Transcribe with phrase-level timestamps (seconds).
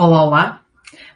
[0.00, 0.66] Olá, olá.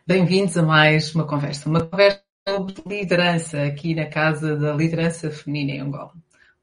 [0.05, 1.69] Bem-vindos a mais uma conversa.
[1.69, 6.13] Uma conversa sobre liderança aqui na Casa da Liderança Feminina em Angola.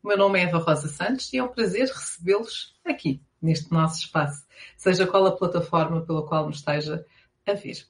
[0.04, 4.02] O meu nome é Eva Rosa Santos e é um prazer recebê-los aqui, neste nosso
[4.02, 4.46] espaço,
[4.76, 7.06] seja qual a plataforma pela qual me esteja
[7.48, 7.86] a ver.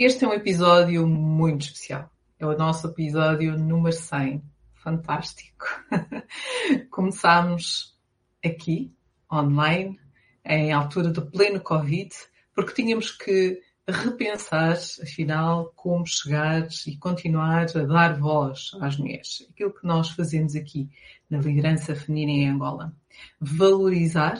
[0.00, 2.10] Este é um episódio muito especial.
[2.40, 4.42] É o nosso episódio número 100.
[4.72, 5.64] Fantástico.
[6.90, 7.96] Começámos
[8.44, 8.92] aqui,
[9.32, 9.96] online,
[10.44, 12.10] em altura do pleno Covid,
[12.54, 19.46] porque tínhamos que repensar, afinal, como chegar e continuar a dar voz às mulheres.
[19.50, 20.88] Aquilo que nós fazemos aqui
[21.28, 22.94] na liderança feminina em Angola.
[23.38, 24.38] Valorizar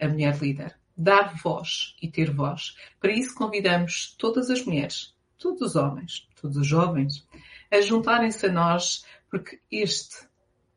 [0.00, 0.76] a mulher líder.
[0.96, 2.76] Dar voz e ter voz.
[3.00, 7.26] Para isso convidamos todas as mulheres, todos os homens, todos os jovens,
[7.70, 10.28] a juntarem-se a nós, porque este,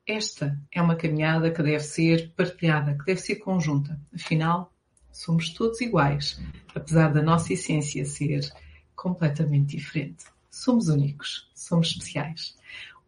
[0.07, 3.99] esta é uma caminhada que deve ser partilhada, que deve ser conjunta.
[4.11, 4.73] Afinal,
[5.17, 6.39] Somos todos iguais,
[6.75, 8.47] apesar da nossa essência ser
[8.95, 10.25] completamente diferente.
[10.47, 12.55] Somos únicos, somos especiais.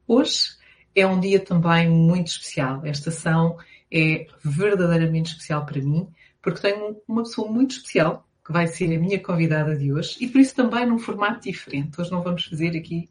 [0.07, 0.55] Hoje
[0.95, 2.83] é um dia também muito especial.
[2.83, 3.59] Esta ação
[3.91, 6.07] é verdadeiramente especial para mim,
[6.41, 10.27] porque tenho uma pessoa muito especial que vai ser a minha convidada de hoje e
[10.27, 12.01] por isso também num formato diferente.
[12.01, 13.07] Hoje não vamos fazer aqui.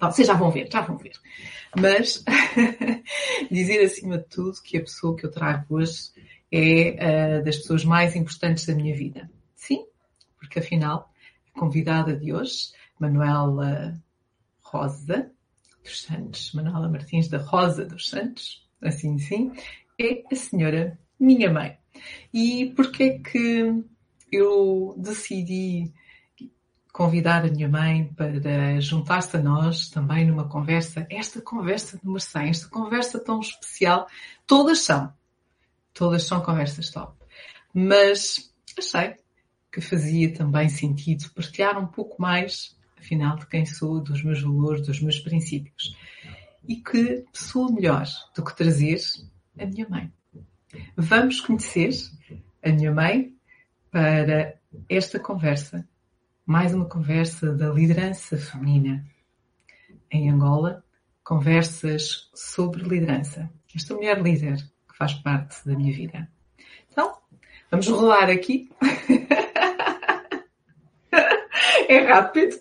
[0.00, 1.12] Vocês já vão ver, já vão ver.
[1.76, 2.24] Mas
[3.48, 6.10] dizer acima de tudo que a pessoa que eu trago hoje
[6.52, 9.30] é uh, das pessoas mais importantes da minha vida.
[9.54, 9.86] Sim,
[10.38, 11.10] porque afinal,
[11.54, 13.98] a convidada de hoje, Manuela
[14.60, 15.30] Rosa
[15.82, 19.50] dos Santos, Manuela Martins da Rosa dos Santos, assim sim,
[19.98, 21.78] é a senhora minha mãe.
[22.32, 23.84] E porquê é que
[24.30, 25.92] eu decidi
[26.92, 32.48] convidar a minha mãe para juntar-se a nós também numa conversa, esta conversa número 100,
[32.50, 34.06] esta conversa tão especial,
[34.46, 35.12] todas são,
[35.92, 37.16] todas são conversas top.
[37.72, 39.16] Mas achei
[39.70, 44.86] que fazia também sentido partilhar um pouco mais, afinal, de quem sou, dos meus valores,
[44.86, 45.96] dos meus princípios.
[46.68, 49.00] E que pessoa melhor do que trazer
[49.58, 50.12] a minha mãe.
[50.96, 51.90] Vamos conhecer
[52.62, 53.34] a minha mãe
[53.90, 54.54] para
[54.88, 55.86] esta conversa,
[56.46, 59.06] mais uma conversa da liderança feminina
[60.10, 60.84] em Angola,
[61.24, 63.50] conversas sobre liderança.
[63.74, 64.56] Esta mulher líder
[64.96, 66.28] faz parte da minha vida.
[66.90, 67.16] Então,
[67.70, 68.70] vamos rolar aqui.
[71.88, 72.56] é rápido.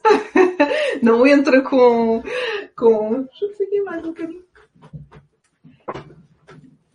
[1.02, 2.22] Não entra com.
[2.76, 3.24] com...
[3.24, 4.52] Deixa eu seguir mais um bocadinho.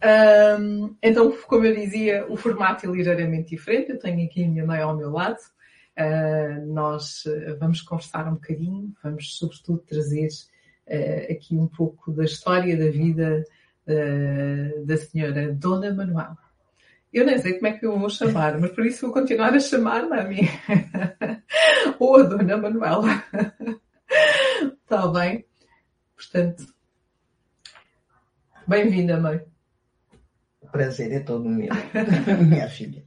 [0.07, 3.91] Um, então, como eu dizia, o formato é ligeiramente diferente.
[3.91, 5.39] Eu tenho aqui a minha mãe ao meu lado.
[5.99, 7.25] Uh, nós
[7.59, 10.29] vamos conversar um bocadinho, vamos sobretudo trazer
[10.87, 13.43] uh, aqui um pouco da história da vida
[13.87, 16.37] uh, da senhora Dona Manuel.
[17.13, 19.61] Eu nem sei como é que eu vou chamar, mas por isso vou continuar a
[19.61, 20.41] chamar Mami.
[21.99, 23.03] Ou a Dona Manuel.
[24.83, 25.47] Está bem?
[26.15, 26.67] Portanto,
[28.67, 29.41] bem-vinda, mãe.
[30.61, 31.71] O prazer é todo meu,
[32.47, 33.05] minha filha.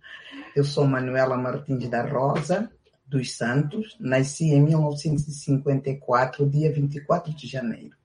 [0.56, 2.72] Eu sou Manuela Martins da Rosa,
[3.06, 3.96] dos Santos.
[4.00, 7.99] Nasci em 1954, dia 24 de janeiro.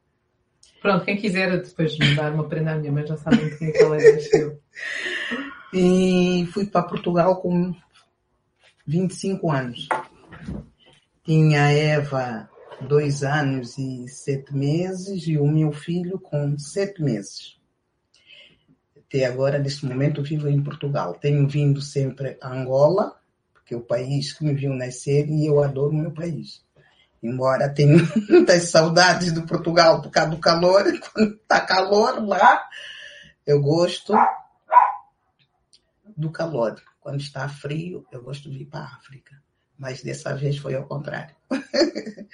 [0.85, 4.61] Pronto, quem quiser depois dar uma prenda à minha mãe já sabem que ela nasceu.
[5.73, 7.75] E fui para Portugal com
[8.87, 9.89] 25 anos.
[11.25, 12.51] Tinha a Eva
[12.83, 17.59] dois anos e sete meses e o meu filho com sete meses.
[18.95, 21.15] Até agora, neste momento, vivo em Portugal.
[21.15, 23.19] Tenho vindo sempre a Angola,
[23.55, 26.63] porque é o país que me viu nascer e eu adoro o meu país.
[27.25, 27.97] Embora tenha
[28.29, 32.69] muitas saudades do Portugal por causa do calor, quando está calor lá,
[33.47, 34.13] eu gosto
[36.15, 36.79] do calor.
[37.01, 39.43] Quando está frio, eu gosto de ir para a África.
[39.79, 41.35] Mas dessa vez foi ao contrário.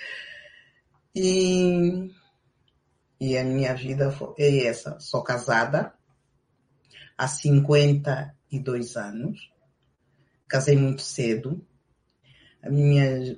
[1.15, 2.13] e,
[3.21, 4.99] e a minha vida é essa.
[4.99, 5.95] Sou casada
[7.17, 9.53] há 52 anos.
[10.49, 11.65] Casei muito cedo.
[12.61, 13.37] A minha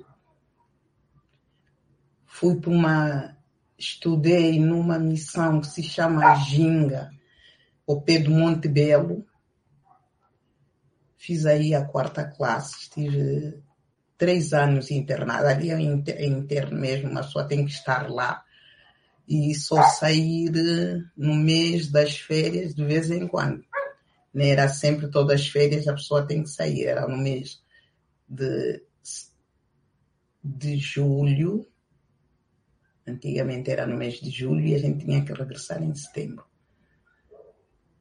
[2.33, 3.37] fui para uma.
[3.77, 7.11] Estudei numa missão que se chama Ginga,
[7.87, 9.25] ao pé do Monte Belo.
[11.17, 13.61] Fiz aí a quarta classe, estive
[14.17, 18.43] três anos internada, ali é interno mesmo, mas só tem que estar lá.
[19.27, 20.51] E só sair
[21.15, 23.63] no mês das férias de vez em quando.
[24.33, 27.61] Não era sempre todas as férias a pessoa tem que sair, era no mês
[28.27, 28.83] de,
[30.43, 31.67] de julho
[33.05, 36.45] Antigamente era no mês de julho e a gente tinha que regressar em setembro.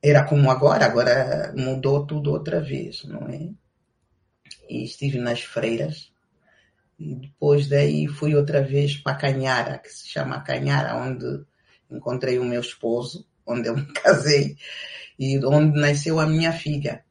[0.01, 3.51] Era como agora, agora mudou tudo outra vez, não é?
[4.69, 6.13] E estive nas freiras,
[6.99, 11.45] E depois daí fui outra vez para Canhara, que se chama Canhara, onde
[11.91, 14.57] encontrei o meu esposo, onde eu me casei
[15.19, 17.05] e onde nasceu a minha filha.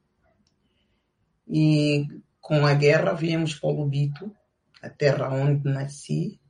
[1.48, 2.06] E
[2.42, 4.36] com a guerra viemos para o Lubito,
[4.82, 6.41] a terra onde nasci.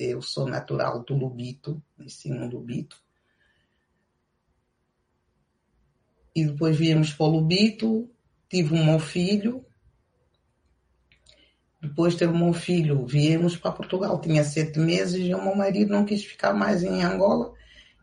[0.00, 2.96] Eu sou natural do Lubito, nasci no Lubito.
[6.34, 8.10] E depois viemos para o Lubito,
[8.48, 9.62] tive um meu filho,
[11.82, 14.20] depois o meu filho, viemos para Portugal.
[14.20, 17.52] Tinha sete meses e o meu marido não quis ficar mais em Angola.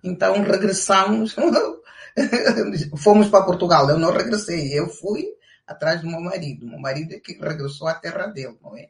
[0.03, 1.35] Então regressamos,
[2.97, 3.89] fomos para Portugal.
[3.89, 5.25] Eu não regressei, eu fui
[5.65, 6.67] atrás do meu marido.
[6.67, 8.89] Meu marido é que regressou à terra dele, não é?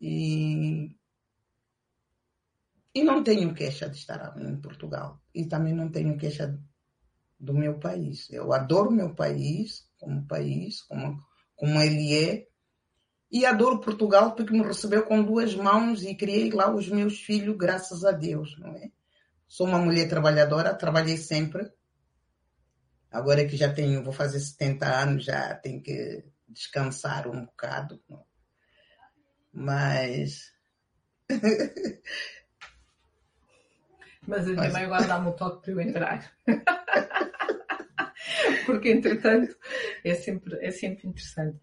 [0.00, 0.90] E,
[2.94, 5.20] e não tenho queixa de estar em Portugal.
[5.34, 6.58] E também não tenho queixa
[7.38, 8.28] do meu país.
[8.30, 11.22] Eu adoro meu país, como país, como,
[11.56, 12.46] como ele é.
[13.30, 17.56] E adoro Portugal porque me recebeu com duas mãos e criei lá os meus filhos,
[17.56, 18.90] graças a Deus, não é?
[19.46, 21.72] Sou uma mulher trabalhadora, trabalhei sempre.
[23.10, 28.00] Agora que já tenho, vou fazer 70 anos, já tenho que descansar um bocado.
[28.08, 28.24] Não?
[29.52, 30.52] Mas.
[34.26, 36.32] Mas a minha mãe agora dá-me o toque para eu entrar.
[38.66, 39.56] Porque, entretanto,
[40.04, 41.58] é sempre, é sempre interessante.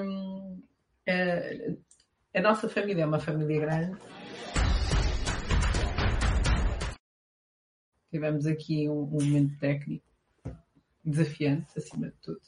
[0.00, 0.62] Um,
[1.06, 3.98] a, a nossa família é uma família grande.
[8.10, 10.04] Tivemos aqui um, um momento técnico
[11.04, 12.40] desafiante, acima de tudo.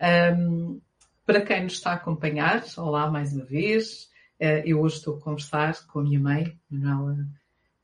[0.00, 0.80] Um,
[1.24, 4.04] para quem nos está a acompanhar, olá mais uma vez.
[4.40, 7.26] Uh, eu hoje estou a conversar com a minha mãe, Manuela,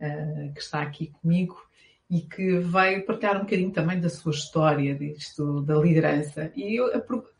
[0.02, 1.56] uh, que está aqui comigo
[2.12, 6.52] e que vai partilhar um bocadinho também da sua história, disto, da liderança.
[6.54, 6.90] E eu,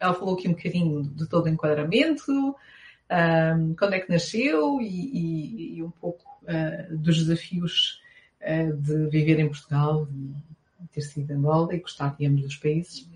[0.01, 4.87] ela falou aqui um bocadinho de todo o enquadramento, um, quando é que nasceu e,
[4.87, 8.01] e, e um pouco uh, dos desafios
[8.41, 13.07] uh, de viver em Portugal e ter sido Angola e gostar de ambos dos países.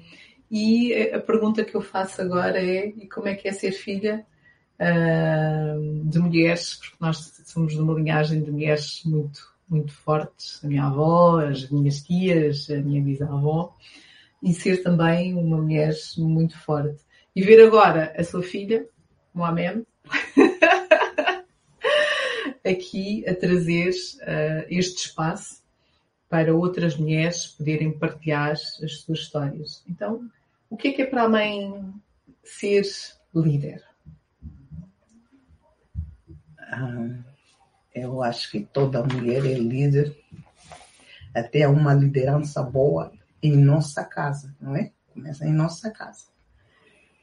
[0.50, 4.26] E a pergunta que eu faço agora é: e como é que é ser filha
[6.04, 6.74] de mulheres?
[6.74, 11.68] Porque nós somos de uma linhagem de mulheres muito muito fortes, a minha avó, as
[11.70, 13.76] minhas tias, a minha bisavó,
[14.42, 17.00] e ser também uma mulher muito forte.
[17.34, 18.86] E ver agora a sua filha,
[19.34, 19.84] Mohamed,
[22.64, 25.64] aqui a trazer uh, este espaço
[26.28, 29.84] para outras mulheres poderem partilhar as suas histórias.
[29.88, 30.28] Então,
[30.68, 31.92] o que é que é para a mãe
[32.42, 32.84] ser
[33.34, 33.84] líder?
[36.70, 37.36] Ah
[37.96, 40.14] eu acho que toda mulher é líder,
[41.34, 43.10] até uma liderança boa
[43.42, 44.92] em nossa casa, não é?
[45.14, 46.26] Começa em nossa casa.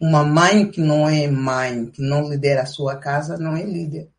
[0.02, 4.10] Uma mãe que não é mãe, que não lidera a sua casa, não é líder.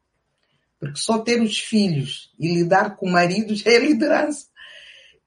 [0.78, 4.46] Porque só ter os filhos e lidar com o marido já é liderança.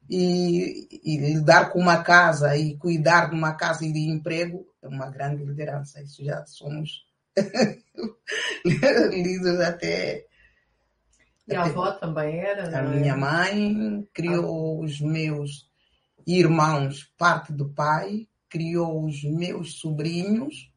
[0.10, 4.88] E, e, lidar com uma casa e cuidar de uma casa e de emprego é
[4.88, 6.02] uma grande liderança.
[6.02, 7.06] Isso já somos
[9.12, 10.28] líderes até
[11.48, 12.78] e a avó também era?
[12.78, 14.86] A minha mãe criou ah.
[14.86, 15.66] os meus
[16.26, 20.70] irmãos, parte do pai, criou os meus sobrinhos.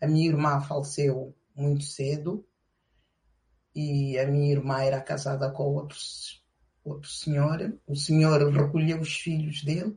[0.00, 2.46] A minha irmã faleceu muito cedo
[3.74, 5.98] e a minha irmã era casada com outro,
[6.82, 7.78] outro senhor.
[7.86, 9.94] O senhor recolheu os filhos dele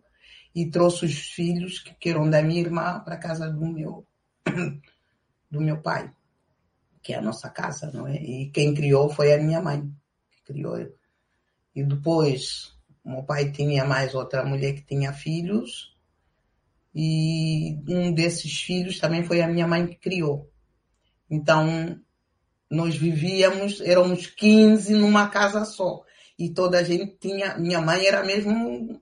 [0.53, 4.05] e trouxe os filhos que eram da minha irmã para a casa do meu,
[5.53, 6.11] do meu pai
[7.03, 8.15] que é a nossa casa, não é?
[8.15, 9.81] E quem criou foi a minha mãe,
[10.31, 10.77] que criou.
[11.75, 15.93] E depois, meu pai tinha mais outra mulher que tinha filhos,
[16.95, 20.49] e um desses filhos também foi a minha mãe que criou.
[21.29, 21.99] Então,
[22.71, 26.03] nós vivíamos, éramos 15 numa casa só.
[26.39, 27.57] E toda a gente tinha.
[27.57, 29.01] Minha mãe era mesmo.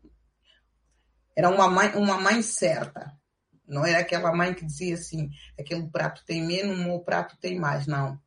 [1.36, 3.14] Era uma mãe, uma mãe certa.
[3.72, 7.58] Não era aquela mãe que dizia assim, aquele prato tem menos, o meu prato tem
[7.58, 7.88] mais.
[7.88, 8.20] Não.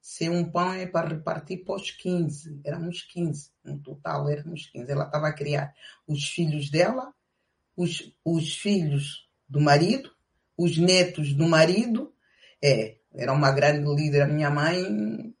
[0.00, 4.90] Se um pão é para repartir para os 15, éramos 15, no total éramos 15.
[4.90, 5.74] Ela estava a criar
[6.06, 7.12] os filhos dela,
[7.76, 10.10] os, os filhos do marido,
[10.56, 12.14] os netos do marido.
[12.64, 14.22] É, era uma grande líder.
[14.22, 15.34] A minha mãe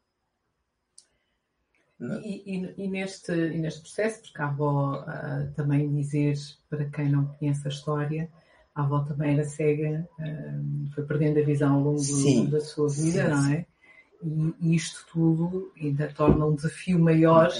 [1.98, 6.36] e, e, e, neste, e neste processo, porque a avó uh, também dizer,
[6.68, 8.30] para quem não conhece a história,
[8.78, 12.88] a avó também era cega, uh, foi perdendo a visão ao longo sim, da sua
[12.88, 13.66] vida, sim, não é?
[14.60, 17.50] E, isto tudo ainda torna um desafio maior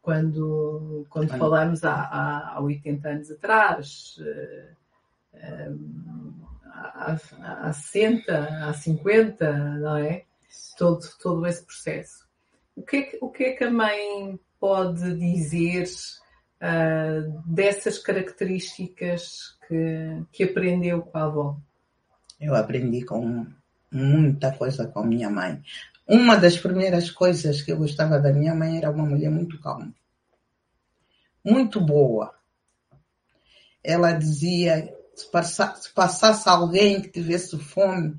[0.00, 4.16] quando, quando falamos há, há, há 80 anos atrás,
[5.34, 5.78] uh,
[6.64, 10.24] há, há 60, há 50, não é?
[10.78, 12.26] Todo, todo esse processo.
[12.74, 15.84] O que, é que, o que é que a mãe pode dizer
[16.62, 21.56] uh, dessas características que, que aprendeu com a avó?
[22.40, 23.46] Eu aprendi com
[23.92, 25.62] muita coisa com a minha mãe.
[26.06, 29.92] Uma das primeiras coisas que eu gostava da minha mãe era uma mulher muito calma,
[31.44, 32.34] muito boa.
[33.84, 35.30] Ela dizia, se
[35.94, 38.18] passasse alguém que tivesse fome,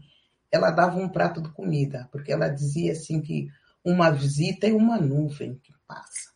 [0.52, 3.50] ela dava um prato de comida, porque ela dizia assim que
[3.84, 6.32] uma visita é uma nuvem que passa.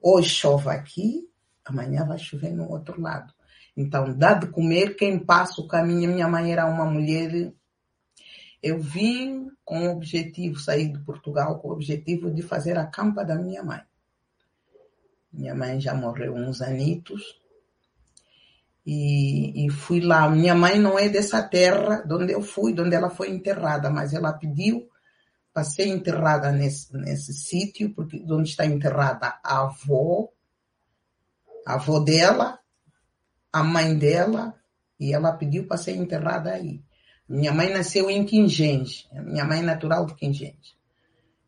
[0.00, 1.28] Hoje chove aqui,
[1.64, 3.32] amanhã vai chover no outro lado.
[3.76, 6.12] Então, dá de comer quem passa o caminho.
[6.12, 7.52] Minha mãe era uma mulher.
[8.62, 13.24] Eu vim com o objetivo, sair de Portugal com o objetivo de fazer a campa
[13.24, 13.82] da minha mãe.
[15.30, 17.38] Minha mãe já morreu uns anitos.
[18.86, 20.30] E, e, fui lá.
[20.30, 23.90] Minha mãe não é dessa terra de onde eu fui, de onde ela foi enterrada,
[23.90, 24.88] mas ela pediu
[25.52, 30.28] para ser enterrada nesse, nesse sítio, porque onde está enterrada a avó,
[31.66, 32.60] a avó dela,
[33.56, 34.54] a mãe dela,
[35.00, 36.84] e ela pediu para ser enterrada aí.
[37.26, 40.76] Minha mãe nasceu em Quingens, minha mãe é natural de Quingens.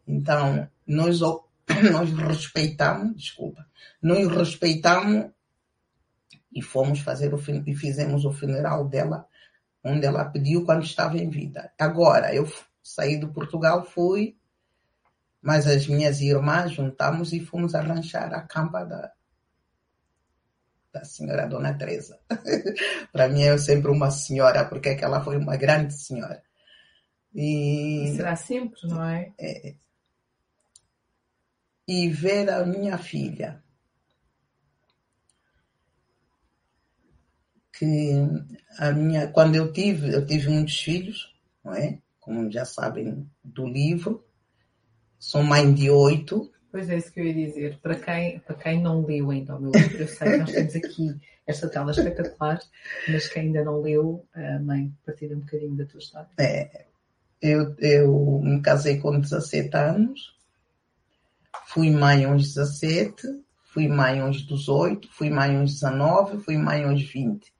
[0.06, 1.20] Então, nós,
[1.92, 3.66] nós respeitamos, desculpa,
[4.00, 5.30] nós respeitamos
[6.50, 9.26] e fomos fazer o e fizemos o funeral dela
[9.84, 11.70] onde ela pediu quando estava em vida.
[11.78, 12.50] Agora, eu
[12.82, 14.34] saí do Portugal, fui,
[15.42, 19.12] mas as minhas irmãs juntamos e fomos arranjar a campa da,
[20.92, 22.18] da senhora Dona Teresa.
[23.12, 26.42] Para mim é sempre uma senhora, porque é ela foi uma grande senhora.
[27.34, 29.32] E, será sempre, não é?
[29.38, 29.74] é?
[31.86, 33.62] E ver a minha filha
[37.78, 38.12] que
[38.78, 41.32] a minha, quando eu tive, eu tive muitos filhos,
[41.64, 42.00] não é?
[42.18, 44.26] Como já sabem do livro,
[45.18, 46.52] sou mãe de oito.
[46.70, 47.78] Pois é, isso que eu ia dizer.
[47.78, 50.76] Para quem, para quem não leu ainda o meu livro, eu sei que nós temos
[50.76, 52.60] aqui esta tela espetacular,
[53.08, 54.26] mas quem ainda não leu,
[54.62, 56.28] mãe, partilha um bocadinho da tua história.
[56.38, 56.84] É,
[57.40, 60.36] eu, eu me casei com 17 anos,
[61.68, 63.22] fui mãe aos 17,
[63.64, 67.50] fui mãe aos 18, fui mãe aos 19, fui mãe aos 20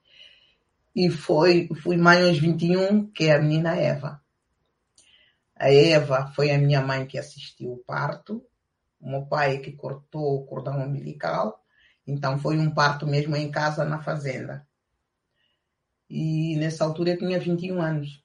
[0.95, 4.21] e foi, fui mãe aos 21, que é a menina Eva.
[5.55, 8.43] A Eva foi a minha mãe que assistiu o parto,
[8.99, 11.63] o meu pai que cortou o cordão umbilical,
[12.05, 14.67] então foi um parto mesmo em casa, na fazenda.
[16.09, 18.23] E nessa altura eu tinha 21 anos.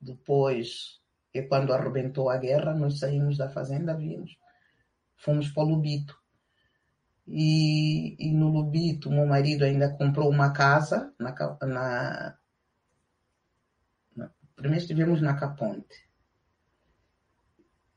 [0.00, 1.00] Depois,
[1.32, 4.36] que quando arrebentou a guerra, nós saímos da fazenda, vimos,
[5.16, 6.18] fomos para o Lubito.
[7.26, 12.38] E, e no Lubito, meu marido ainda comprou uma casa na, na
[14.56, 16.07] primeiro estivemos na Caponte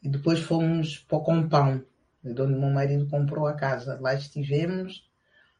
[0.01, 1.83] e depois fomos para o Compão,
[2.23, 3.99] onde meu marido comprou a casa.
[3.99, 5.07] Lá estivemos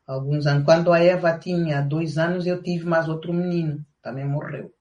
[0.06, 0.66] alguns anos.
[0.66, 4.74] Quando a Eva tinha dois anos, eu tive mais outro menino, também morreu.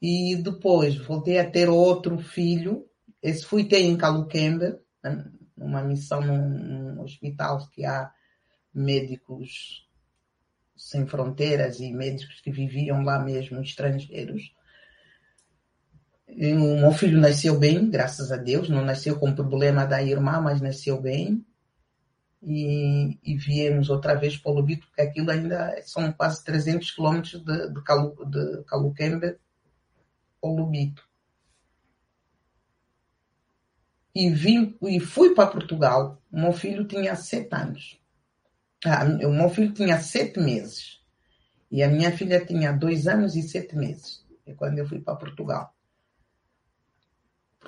[0.00, 2.86] E depois voltei a ter outro filho.
[3.22, 4.78] Esse fui ter em Caluquembe,
[5.56, 8.12] numa missão num hospital que há
[8.72, 9.88] médicos
[10.76, 14.54] sem fronteiras e médicos que viviam lá mesmo, estrangeiros.
[16.28, 20.60] O meu filho nasceu bem, graças a Deus, não nasceu com problema da irmã, mas
[20.60, 21.44] nasceu bem.
[22.42, 27.42] E, e viemos outra vez para o Lubito, porque aquilo ainda são quase 300 quilômetros
[27.42, 29.36] de, de, Calu, de Caluquembe
[30.40, 31.08] ao Lubito.
[34.18, 36.20] e vim e fui para Portugal.
[36.32, 38.00] O meu filho tinha sete anos.
[38.84, 41.00] Ah, o meu filho tinha sete meses.
[41.70, 44.26] E a minha filha tinha dois anos e sete meses.
[44.44, 45.72] É quando eu fui para Portugal.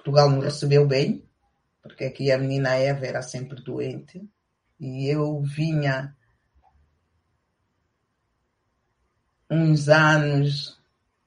[0.02, 1.24] Portugal me recebeu bem,
[1.82, 4.22] porque aqui a menina Eva era sempre doente.
[4.78, 6.16] E eu vinha
[9.50, 10.80] uns anos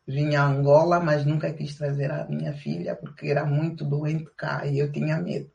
[0.06, 4.66] Vinha a Angola, mas nunca quis trazer a minha filha porque era muito doente cá
[4.66, 5.50] e eu tinha medo.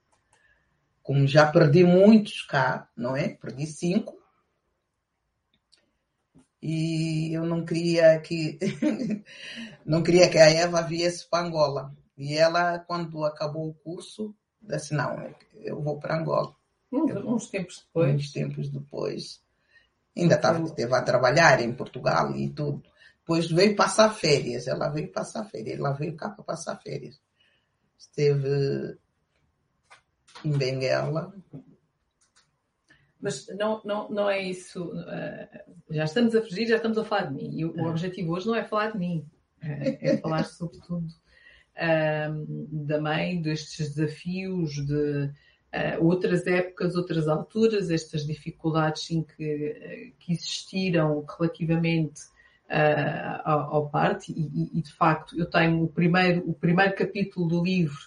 [1.02, 3.28] Como já perdi muitos cá, não é?
[3.28, 4.16] Perdi cinco.
[6.62, 8.58] E eu não queria que
[9.84, 11.94] não queria que a Eva viesse para Angola.
[12.18, 16.52] E ela, quando acabou o curso, disse: Não, eu vou para Angola.
[16.92, 18.14] Uns, tempos depois.
[18.16, 19.42] Uns tempos depois.
[20.16, 22.82] Ainda estava, esteve a trabalhar em Portugal e tudo.
[23.20, 24.66] Depois veio passar férias.
[24.66, 25.78] Ela veio passar férias.
[25.78, 27.20] Ela veio cá para passar férias.
[27.96, 28.98] Esteve
[30.44, 31.32] em Benguela.
[33.20, 34.92] Mas não, não, não é isso.
[35.90, 37.50] já estamos a fugir, já estamos a falar de mim.
[37.56, 39.28] E o, o objetivo hoje não é falar de mim,
[39.60, 41.06] é, é falar sobretudo
[42.70, 45.30] da mãe, destes desafios, de
[45.72, 52.22] uh, outras épocas, outras alturas, estas dificuldades sim, que, que existiram relativamente
[52.68, 53.92] uh, ao, ao
[54.28, 57.98] e, e, de facto eu tenho o primeiro, o primeiro capítulo do livro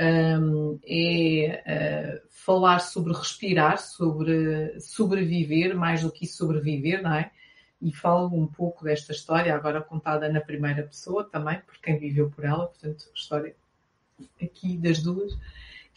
[0.00, 7.30] um, é uh, falar sobre respirar, sobre sobreviver, mais do que sobreviver, não é?
[7.80, 12.28] E falo um pouco desta história, agora contada na primeira pessoa também, por quem viveu
[12.28, 13.54] por ela, portanto, história
[14.42, 15.38] aqui das duas,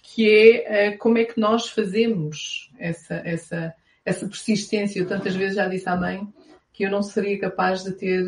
[0.02, 3.74] que é uh, como é que nós fazemos essa, essa,
[4.06, 5.00] essa persistência.
[5.00, 6.28] Eu tantas vezes já disse à mãe
[6.72, 8.24] que eu não seria capaz de ter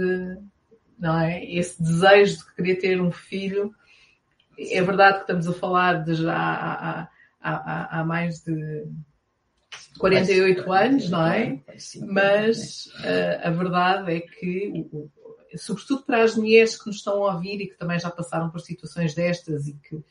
[0.97, 3.73] não é, esse desejo de querer ter um filho.
[4.57, 7.09] É verdade que estamos a falar de já há,
[7.41, 8.85] há, há mais de
[9.97, 11.59] 48 anos, não é?
[12.07, 14.85] Mas uh, a verdade é que,
[15.55, 18.59] sobretudo para as mulheres que nos estão a ouvir e que também já passaram por
[18.59, 20.05] situações destas e que, uh,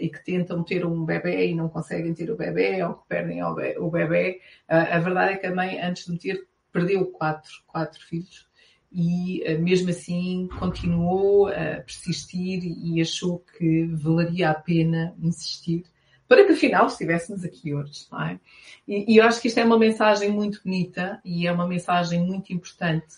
[0.00, 3.42] e que tentam ter um bebê e não conseguem ter o bebê ou que perdem
[3.42, 7.52] o bebê, uh, a verdade é que a mãe, antes de me ter, perdeu quatro,
[7.66, 8.46] quatro filhos
[8.92, 15.84] e mesmo assim continuou a persistir e achou que valeria a pena insistir
[16.28, 18.06] para que afinal estivéssemos aqui hoje.
[18.10, 18.40] Não é?
[18.86, 22.20] e, e, eu acho que isto é uma mensagem muito bonita e é uma mensagem
[22.20, 23.16] muito importante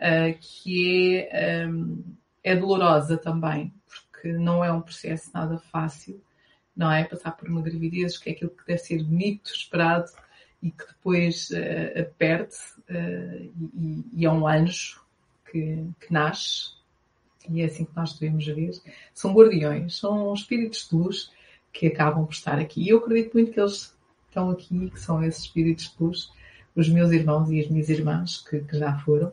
[0.00, 2.02] uh, que é, um,
[2.42, 6.20] é dolorosa também, porque não é um processo nada fácil,
[6.76, 7.04] não é?
[7.04, 10.10] Passar por uma gravidez, que é aquilo que deve ser bonito, esperado
[10.62, 12.54] e que depois uh, perde
[12.90, 15.00] uh, e, e, é um anjo
[15.50, 16.72] que, que nasce
[17.48, 18.70] e é assim que nós devemos ver.
[19.12, 21.30] São guardiões, são espíritos de luz
[21.72, 22.82] que acabam por estar aqui.
[22.82, 23.96] E eu acredito muito que eles
[24.28, 26.30] estão aqui, que são esses espíritos de luz,
[26.74, 29.32] os meus irmãos e as minhas irmãs que, que já foram.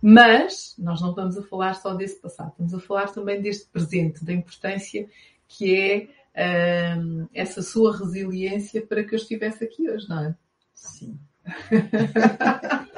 [0.00, 4.24] Mas nós não estamos a falar só desse passado, estamos a falar também deste presente,
[4.24, 5.08] da importância
[5.48, 10.34] que é hum, essa sua resiliência para que eu estivesse aqui hoje, não é?
[10.74, 11.18] Sim.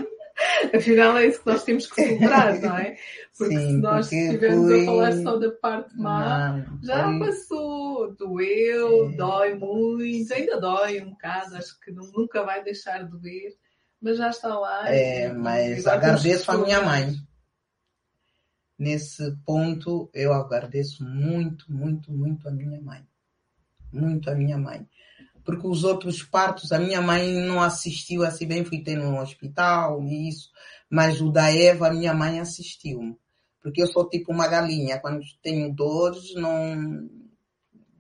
[0.75, 2.97] Afinal, é isso que nós temos que celebrar, não é?
[3.37, 4.83] Porque Sim, se nós estivermos fui...
[4.83, 7.19] a falar só da parte má, não, já foi...
[7.19, 9.17] passou, doeu, é.
[9.17, 13.57] dói muito, ainda dói um bocado, acho que nunca vai deixar de doer,
[14.01, 14.89] mas já está lá.
[14.89, 17.15] É, mas agradeço a minha mãe.
[18.79, 23.07] Nesse ponto, eu agradeço muito, muito, muito a minha mãe.
[23.93, 24.89] Muito a minha mãe
[25.45, 30.03] porque os outros partos, a minha mãe não assistiu assim bem, fui ter no hospital
[30.03, 30.51] e isso,
[30.89, 33.19] mas o da Eva, a minha mãe assistiu.
[33.63, 37.09] Porque eu sou tipo uma galinha, quando tenho dores, não.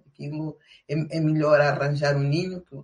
[0.06, 0.56] Aquilo
[0.88, 2.76] é, é melhor arranjar um ninho que,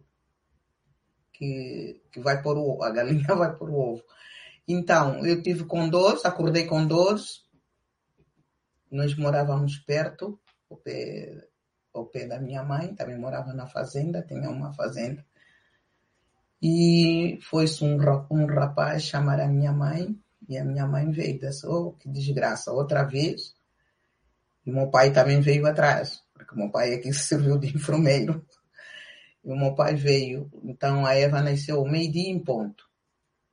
[1.33, 4.03] que, que vai pôr o ovo, a galinha vai pôr o ovo.
[4.69, 7.45] Então, eu tive com dores, acordei com dores,
[8.90, 10.38] nós morávamos perto,
[11.98, 15.24] ao pé da minha mãe, também morava na fazenda, tinha uma fazenda.
[16.62, 17.98] E foi-se um,
[18.30, 22.72] um rapaz chamar a minha mãe, e a minha mãe veio, disse, oh, que desgraça,
[22.72, 23.54] outra vez.
[24.64, 28.44] E meu pai também veio atrás, porque meu pai se serviu de enfermeiro.
[29.44, 32.85] E o meu pai veio, então a Eva nasceu meio-dia em ponto.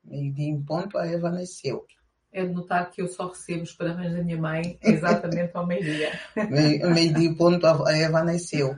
[0.04, 1.86] Meio-dia em ponto a Eva nasceu
[2.34, 6.20] é de notar que eu só recebo os parabéns da minha mãe exatamente ao meio-dia.
[6.94, 8.76] meio-dia ponto, a Eva nasceu.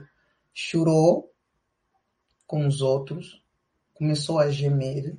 [0.52, 1.32] Chorou
[2.46, 3.42] com os outros,
[3.94, 5.16] começou a gemer.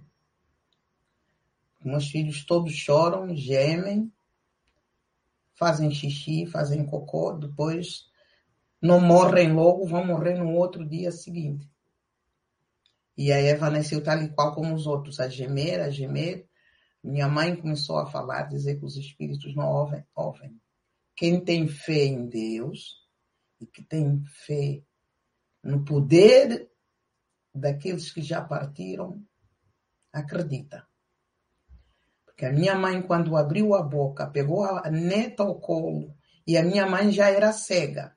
[1.83, 4.11] Meus filhos todos choram, gemem,
[5.55, 8.07] fazem xixi, fazem cocô, depois
[8.81, 11.67] não morrem logo, vão morrer no outro dia seguinte.
[13.17, 16.47] E a Eva nasceu tal e qual como os outros, a gemer, a gemer,
[17.03, 20.59] minha mãe começou a falar, dizer que os espíritos não ouvem, ouvem.
[21.15, 22.95] Quem tem fé em Deus
[23.59, 24.81] e que tem fé
[25.63, 26.69] no poder
[27.53, 29.21] daqueles que já partiram,
[30.13, 30.87] acredita.
[32.25, 36.63] Porque a minha mãe, quando abriu a boca, pegou a neta ao colo e a
[36.63, 38.15] minha mãe já era cega.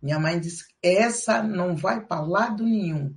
[0.00, 3.16] Minha mãe disse: essa não vai para lado nenhum.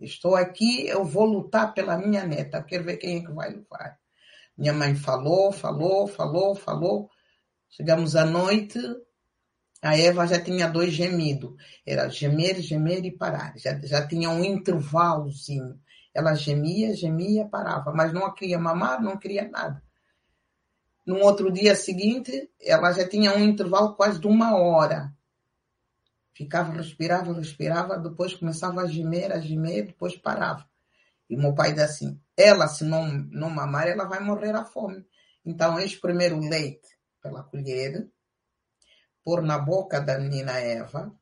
[0.00, 3.98] Estou aqui, eu vou lutar pela minha neta, quero ver quem é que vai lutar.
[4.56, 7.10] Minha mãe falou, falou, falou, falou.
[7.68, 8.78] Chegamos à noite,
[9.82, 11.54] a Eva já tinha dois gemidos.
[11.86, 13.54] Era gemer, gemer e parar.
[13.56, 15.80] Já, já tinha um intervalozinho.
[16.14, 19.82] Ela gemia, gemia, parava, mas não queria mamar, não queria nada.
[21.06, 25.12] No outro dia seguinte, ela já tinha um intervalo quase de uma hora.
[26.38, 30.64] Ficava, respirava, respirava, depois começava a gemer, a gemer, depois parava.
[31.28, 35.04] E meu pai diz assim: ela, se não, não mamar, ela vai morrer à fome.
[35.44, 38.08] Então, eis primeiro o leite pela colher,
[39.24, 41.12] pôr na boca da menina Eva.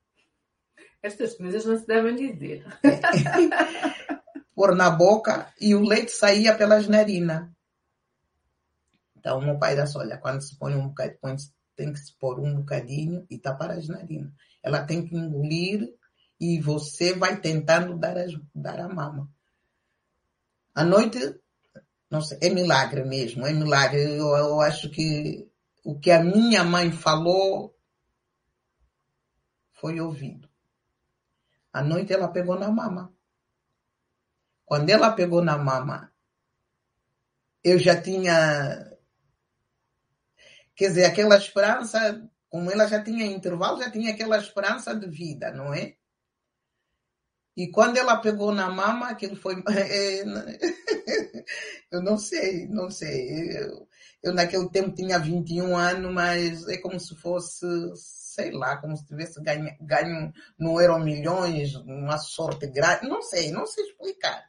[1.03, 2.67] Estas coisas não se devem dizer.
[4.55, 7.49] pôr na boca e o leite saía pelas narinas.
[9.17, 11.19] Então, meu pai disse: olha, quando se põe um bocadinho,
[11.77, 14.33] tem que se pôr um bocadinho e tapar as narinas.
[14.63, 15.95] Ela tem que engolir
[16.41, 18.17] e você vai tentando dar,
[18.55, 19.31] dar a mama.
[20.75, 21.19] À noite,
[22.11, 24.01] não sei, é milagre mesmo, é milagre.
[24.03, 25.49] Eu, eu acho que
[25.85, 27.75] o que a minha mãe falou
[29.73, 30.49] foi ouvido.
[31.73, 33.13] À noite ela pegou na mama.
[34.65, 36.13] Quando ela pegou na mama,
[37.63, 38.96] eu já tinha.
[40.77, 45.51] Quer dizer, aquela esperança, como ela já tinha intervalo, já tinha aquela esperança de vida,
[45.51, 45.97] não é?
[47.57, 49.55] E quando ela pegou na mama, aquilo foi.
[49.75, 50.23] É,
[51.91, 53.59] eu não sei, não sei.
[53.59, 53.89] Eu,
[54.23, 59.07] eu, naquele tempo tinha 21 anos, mas é como se fosse, sei lá, como se
[59.07, 63.09] tivesse ganho, ganho no Euro Milhões, uma sorte grande.
[63.09, 64.45] Não sei, não sei explicar.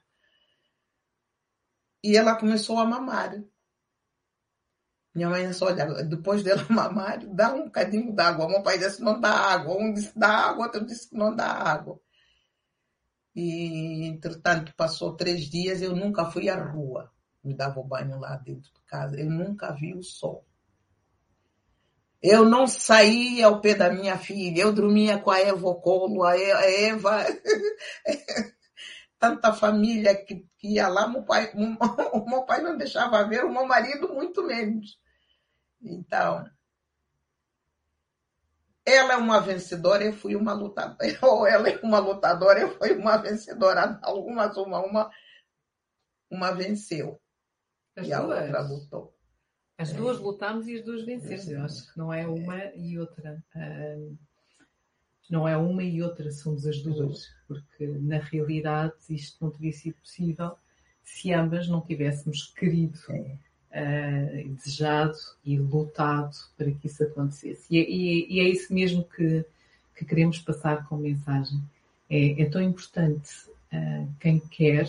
[2.03, 3.43] E ela começou a mamar.
[5.17, 8.47] Minha mãe disse, olha, depois dela mamar, dá um bocadinho d'água.
[8.47, 9.75] Meu pai disse, não dá água.
[9.75, 11.99] Um disse, dá água, outro disse que não dá água.
[13.35, 17.11] E, entretanto, passou três dias, eu nunca fui à rua.
[17.43, 19.19] Me dava o banho lá dentro de casa.
[19.19, 20.45] Eu nunca vi o sol.
[22.21, 24.61] Eu não saía ao pé da minha filha.
[24.61, 26.25] Eu dormia com a Eva colo.
[26.25, 27.25] A Eva...
[29.17, 31.51] Tanta família que, que ia lá, meu pai,
[32.13, 34.99] o meu pai não deixava ver, o meu marido muito menos.
[35.81, 36.49] Então,
[38.87, 40.97] ela é uma vencedora, eu fui uma lutadora.
[41.21, 43.99] Ou ela é uma lutadora, eu fui uma vencedora.
[44.03, 45.11] Algumas, uma, uma,
[46.31, 47.19] uma venceu.
[47.95, 48.19] As e duas.
[48.19, 49.13] a outra lutou.
[49.77, 49.93] As é.
[49.93, 51.49] duas lutamos e as duas vencemos.
[51.49, 53.43] Eu acho que não é uma e outra.
[55.29, 57.27] não é uma e outra, somos as duas.
[57.45, 60.57] Porque, na realidade, isto não teria sido possível
[61.03, 62.97] se ambas não tivéssemos querido.
[63.09, 63.37] É
[63.71, 67.65] uh, desejado e lutado para que isso acontecesse.
[67.69, 69.45] E, é, e, e é isso mesmo que,
[69.95, 71.61] que, queremos passar com mensagem.
[72.09, 73.31] É, é tão importante
[73.73, 74.87] uh, quem quer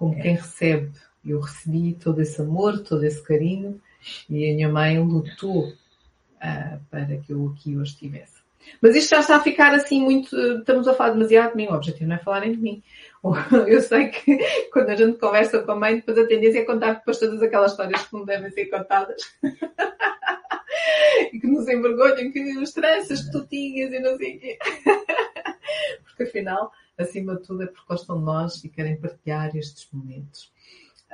[0.00, 0.20] como é.
[0.20, 0.92] quem recebe.
[1.24, 3.80] Eu recebi todo esse amor, todo esse carinho
[4.28, 8.40] e a minha mãe lutou uh, para que eu aqui hoje estivesse.
[8.80, 10.34] Mas isto já está a ficar assim muito.
[10.58, 11.66] Estamos a falar demasiado de mim.
[11.66, 12.82] O objetivo não é falarem de mim.
[13.68, 14.38] Eu sei que
[14.72, 17.72] quando a gente conversa com a mãe, depois a tendência é contar depois todas aquelas
[17.72, 19.22] histórias que não devem ser contadas.
[21.32, 24.58] e que nos envergonham, que os tranças que tu tinhas e não sei o quê.
[26.04, 30.52] Porque afinal, acima de tudo, é porque gostam de nós e querem partilhar estes momentos.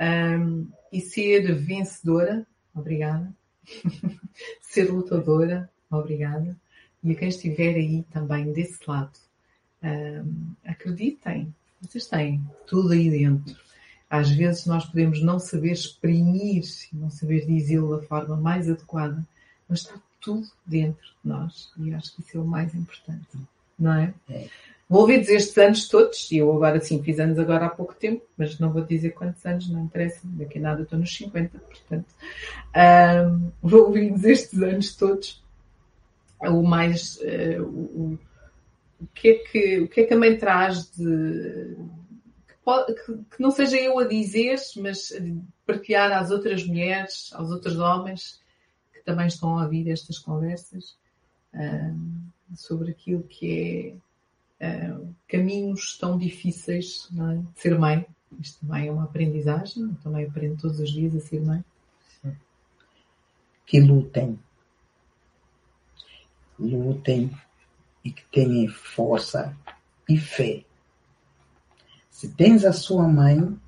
[0.01, 3.33] Um, e ser vencedora, obrigada.
[4.61, 6.57] ser lutadora, obrigada.
[7.05, 9.19] E a quem estiver aí também desse lado,
[9.83, 11.55] um, acreditem,
[11.87, 13.57] vocês têm tudo aí dentro.
[14.09, 19.27] Às vezes nós podemos não saber exprimir, não saber dizê-lo da forma mais adequada,
[19.69, 23.27] mas está tudo dentro de nós e acho que isso é o mais importante,
[23.79, 24.15] não é?
[24.29, 24.49] é.
[24.89, 28.57] Envolvidos estes anos todos, e eu agora sim fiz anos agora há pouco tempo, mas
[28.61, 32.07] não vou dizer quantos anos, não interessa, daqui a nada estou nos 50, portanto,
[32.77, 35.43] um, envolvidos estes anos todos,
[36.41, 38.19] o mais, uh, o,
[39.01, 41.77] o que é que, o que, é que a mãe traz de.
[43.31, 45.13] Que, não seja eu a dizer, mas
[45.65, 48.43] partilhar às outras mulheres, aos outros homens
[48.93, 50.97] que também estão a ouvir estas conversas
[52.57, 53.97] sobre aquilo que
[54.59, 54.93] é
[55.29, 57.37] caminhos tão difíceis é?
[57.37, 58.05] de ser mãe.
[58.41, 61.65] Isto também é uma aprendizagem, também aprendo todos os dias a ser mãe.
[63.65, 64.39] Que lutem.
[66.59, 67.31] Lutem
[68.07, 69.53] e que tenha força
[70.09, 70.63] e fé.
[72.09, 73.59] Se tens a sua mãe,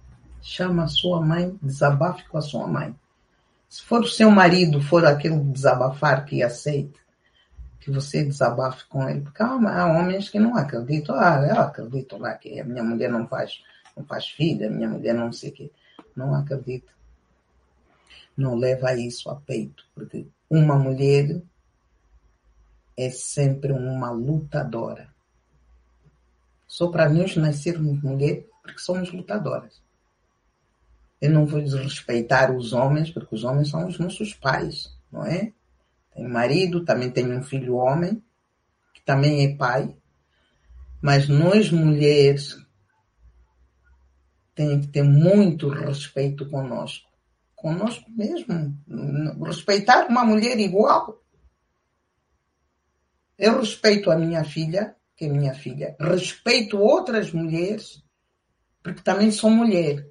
[0.40, 2.94] chama a sua mãe, desabafe com a sua mãe.
[3.68, 6.98] Se for o seu marido, for aquele desabafar que aceite,
[7.80, 11.16] que você desabafe com ele, porque há, homens que não acreditam.
[11.18, 13.60] Ah, eu acredito lá que a minha mulher não faz,
[13.96, 15.70] não faz filha, a minha mulher não sei o quê.
[16.14, 16.92] Não acredito.
[18.36, 21.42] Não leva isso a peito, porque uma mulher
[22.98, 25.08] é sempre uma lutadora.
[26.66, 29.80] Só para nós nascermos mulher porque somos lutadoras.
[31.20, 35.52] Eu não vou desrespeitar os homens, porque os homens são os nossos pais, não é?
[36.12, 38.20] Tenho marido, também tenho um filho homem,
[38.92, 39.96] que também é pai.
[41.00, 42.58] Mas nós mulheres
[44.56, 47.08] tem que ter muito respeito conosco.
[47.54, 48.76] Conosco mesmo.
[49.44, 51.22] Respeitar uma mulher igual.
[53.38, 55.96] Eu respeito a minha filha, que é minha filha.
[56.00, 58.02] Respeito outras mulheres,
[58.82, 60.10] porque também sou mulher.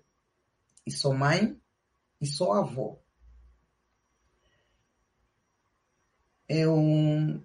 [0.86, 1.60] E sou mãe
[2.22, 2.98] e sou avó.
[6.48, 7.44] Eu,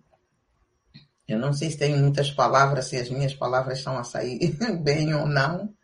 [1.27, 5.13] eu não sei se tenho muitas palavras, se as minhas palavras estão a sair bem
[5.13, 5.75] ou não,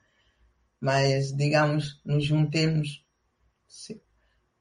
[0.81, 3.05] mas digamos, nos juntemos,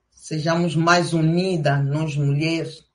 [0.09, 2.86] sejamos mais unidas, nós mulheres.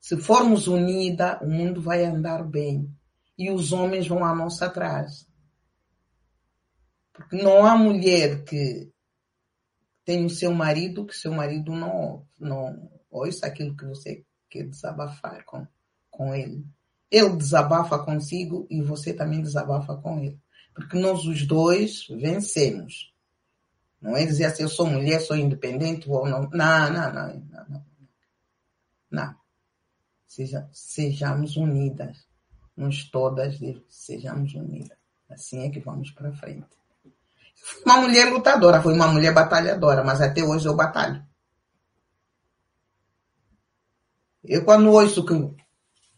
[0.00, 2.90] Se formos unidas, o mundo vai andar bem
[3.36, 5.28] e os homens vão à nossa atrás.
[7.12, 8.90] Porque não há mulher que
[10.04, 15.44] tem o seu marido que seu marido não, não ouça aquilo que você quer desabafar
[15.44, 15.66] com,
[16.10, 16.64] com ele.
[17.10, 20.40] Ele desabafa consigo e você também desabafa com ele.
[20.74, 23.12] Porque nós os dois vencemos.
[24.00, 26.48] Não é dizer assim, eu sou mulher, sou independente ou não.
[26.50, 27.28] Não, não, não.
[27.28, 27.66] Não.
[27.68, 27.84] não.
[29.10, 29.40] não.
[30.30, 32.24] Seja, sejamos unidas.
[32.76, 34.96] Nós todas sejamos unidas.
[35.28, 36.68] Assim é que vamos para frente.
[37.84, 41.20] Uma mulher lutadora, fui uma mulher batalhadora, mas até hoje eu batalho.
[44.44, 45.34] Eu quando ouço que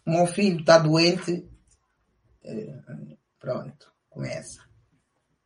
[0.07, 1.48] meu filho está doente,
[2.44, 2.79] é,
[3.40, 4.61] pronto, começa.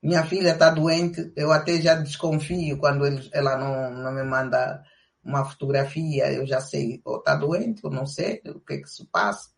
[0.02, 4.84] Minha filha está doente, eu até já desconfio quando ela não, não me manda
[5.26, 9.04] uma fotografia, eu já sei, ou está doente, ou não sei o que que se
[9.06, 9.50] passa.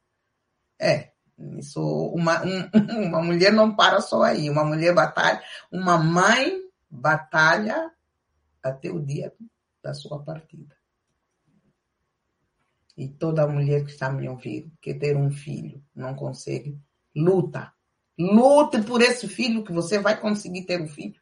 [0.81, 1.12] É,
[1.59, 1.81] isso,
[2.14, 2.70] uma, um,
[3.07, 7.92] uma mulher não para só aí, uma mulher batalha, uma mãe batalha
[8.62, 9.33] até o dia
[9.83, 10.74] da sua partida.
[12.96, 16.81] E toda mulher que está me ouvindo, quer ter um filho, não consegue,
[17.14, 17.72] luta.
[18.18, 21.20] Lute por esse filho que você vai conseguir ter um filho.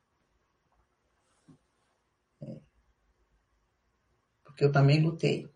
[4.56, 5.46] Porque eu também lutei.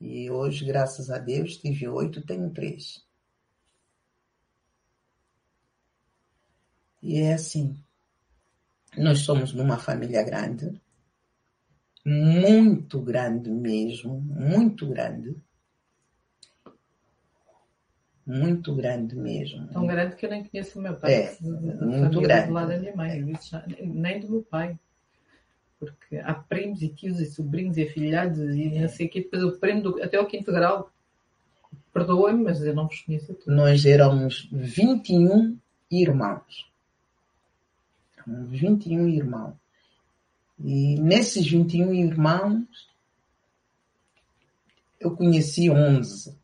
[0.00, 3.06] E hoje, graças a Deus, tive oito, tenho três.
[7.00, 7.80] E é assim.
[8.98, 10.80] Nós somos numa família grande,
[12.04, 15.40] muito grande mesmo, muito grande.
[18.26, 19.68] Muito grande mesmo.
[19.68, 21.12] Tão grande que eu nem conheço o meu pai.
[21.12, 22.48] É, muito grande.
[22.48, 23.22] do lado da minha mãe,
[23.80, 24.76] nem do meu pai.
[25.78, 29.20] Porque há primos e tios e sobrinhos e afilhados e não sei o quê.
[29.20, 30.90] Depois o primo do, até ao quinto grau.
[31.92, 33.54] Perdoa-me, mas eu não vos conheço a todos.
[33.54, 35.58] Nós éramos 21
[35.90, 36.70] irmãos.
[38.26, 39.54] 21 irmãos.
[40.58, 42.66] E nesses 21 irmãos,
[44.98, 46.36] eu conheci 11.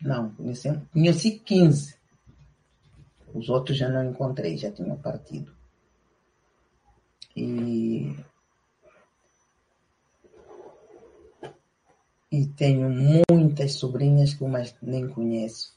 [0.00, 1.96] Não, conheci, conheci 15.
[3.34, 5.55] Os outros já não encontrei, já tinham partido.
[7.36, 8.16] E,
[12.32, 15.76] e tenho muitas sobrinhas que eu mais nem conheço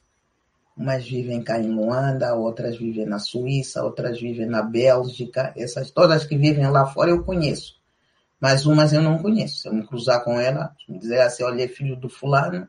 [0.80, 6.26] umas vivem cá em Luanda, outras vivem na Suíça, outras vivem na Bélgica, essas todas
[6.26, 7.76] que vivem lá fora eu conheço,
[8.40, 9.58] mas umas eu não conheço.
[9.58, 12.66] Se eu me cruzar com ela, me dizer assim, olha, é filho do fulano,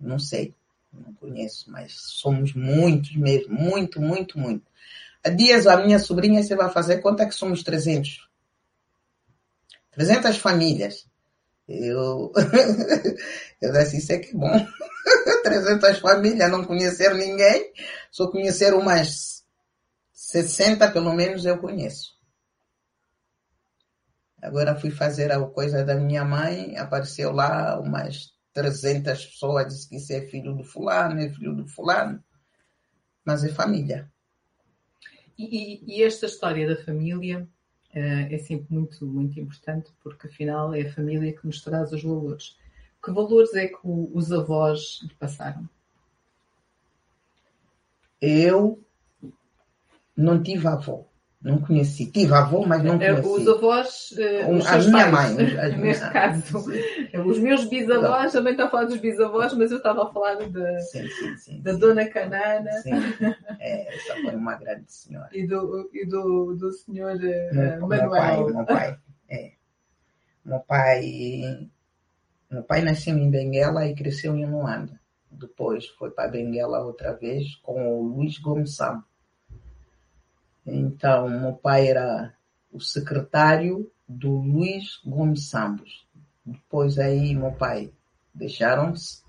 [0.00, 0.54] não sei,
[0.90, 4.64] não conheço, mas somos muitos mesmo, muito, muito, muito.
[5.30, 8.28] Dias a minha sobrinha, você vai fazer conta que somos 300.
[9.92, 11.06] 300 famílias.
[11.68, 12.32] Eu,
[13.60, 14.50] eu disse, isso é que bom.
[15.44, 17.72] 300 famílias, não conhecer ninguém,
[18.10, 19.44] só conhecer umas
[20.12, 22.12] 60 pelo menos eu conheço.
[24.40, 29.96] Agora fui fazer a coisa da minha mãe, apareceu lá umas 300 pessoas, disse que
[29.96, 32.22] isso é filho do fulano, é filho do fulano,
[33.24, 34.11] mas é família.
[35.38, 37.48] E, e, esta história da família
[37.94, 42.02] uh, é sempre muito, muito importante, porque afinal é a família que nos traz os
[42.02, 42.56] valores.
[43.02, 45.68] Que valores é que os avós lhe passaram?
[48.20, 48.80] Eu
[50.16, 51.04] não tive avó.
[51.42, 52.10] Não conheci.
[52.10, 53.28] Tive avô, mas não é, conheci.
[53.28, 55.58] Os avós, uh, os a minha pais, mãe.
[55.58, 56.64] As neste caso.
[57.26, 60.80] Os meus bisavós, também estou a falar dos bisavós, mas eu estava a falar de,
[60.82, 62.70] sim, sim, da Dona Canana.
[62.82, 62.92] Sim,
[63.58, 65.28] é, essa foi uma grande senhora.
[65.32, 68.08] E do, e do, do senhor uh, meu, Manuel.
[68.08, 69.52] Meu pai, meu pai, é.
[70.44, 71.70] Meu pai
[72.52, 75.00] meu pai nasceu em Benguela e cresceu em Luanda.
[75.30, 79.02] Depois foi para Benguela outra vez com o Luiz Gomes Sam.
[80.66, 82.34] Então, meu pai era
[82.72, 86.06] o secretário do Luiz Gomes Sambos.
[86.44, 87.92] Depois aí, meu pai
[88.34, 89.22] deixaram-se.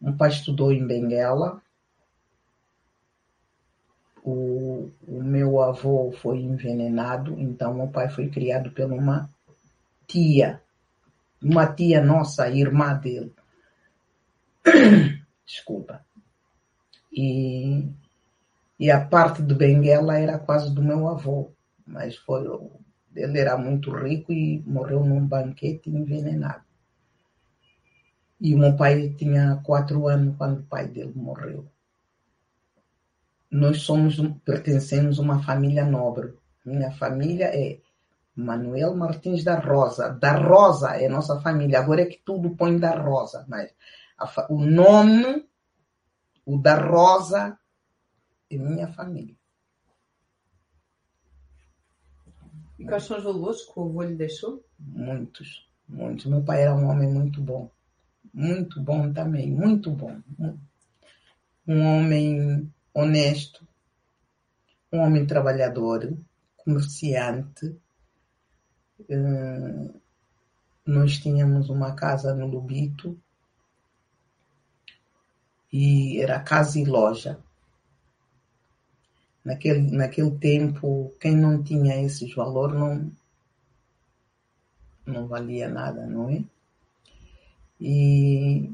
[0.00, 1.62] Meu pai estudou em Benguela.
[4.28, 9.28] o, o meu avô foi envenenado, então meu pai foi criado por uma
[10.06, 10.62] tia,
[11.42, 13.32] uma tia nossa, irmã dele.
[15.46, 16.04] Desculpa.
[17.10, 17.88] E,
[18.78, 21.50] e a parte do Benguela era quase do meu avô,
[21.86, 22.46] mas foi,
[23.14, 26.62] ele era muito rico e morreu num banquete envenenado.
[28.40, 31.66] E o meu pai tinha quatro anos quando o pai dele morreu.
[33.50, 36.34] Nós somos, pertencemos a uma família nobre.
[36.64, 37.80] Minha família é
[38.36, 40.10] Manuel Martins da Rosa.
[40.10, 41.80] Da Rosa é nossa família.
[41.80, 43.74] Agora é que tudo põe da Rosa, mas
[44.16, 45.44] a, o nome,
[46.46, 47.58] o da Rosa,
[48.50, 49.36] é minha família.
[52.78, 54.64] E quais são os valores que o avô lhe deixou?
[54.78, 56.26] Muitos, muitos.
[56.26, 57.70] Meu pai era um homem muito bom.
[58.32, 60.20] Muito bom também, muito bom.
[61.66, 63.66] Um homem honesto,
[64.92, 66.16] um homem trabalhador,
[66.56, 67.76] comerciante.
[69.00, 70.00] Uh,
[70.86, 73.20] nós tínhamos uma casa no Lubito
[75.72, 77.38] e era casa e loja.
[79.44, 83.10] Naquele, naquele tempo, quem não tinha esses valores não,
[85.06, 86.42] não valia nada, não é?
[87.80, 88.70] E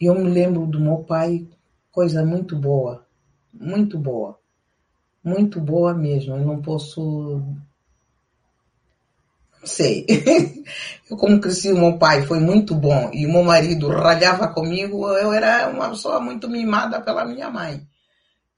[0.00, 1.46] eu me lembro do meu pai,
[1.90, 3.04] coisa muito boa,
[3.52, 4.38] muito boa,
[5.22, 6.34] muito boa mesmo.
[6.34, 7.00] Eu não posso.
[9.60, 10.06] Não sei.
[11.10, 15.06] Eu, como cresci, o meu pai foi muito bom e o meu marido ralhava comigo,
[15.10, 17.86] eu era uma pessoa muito mimada pela minha mãe.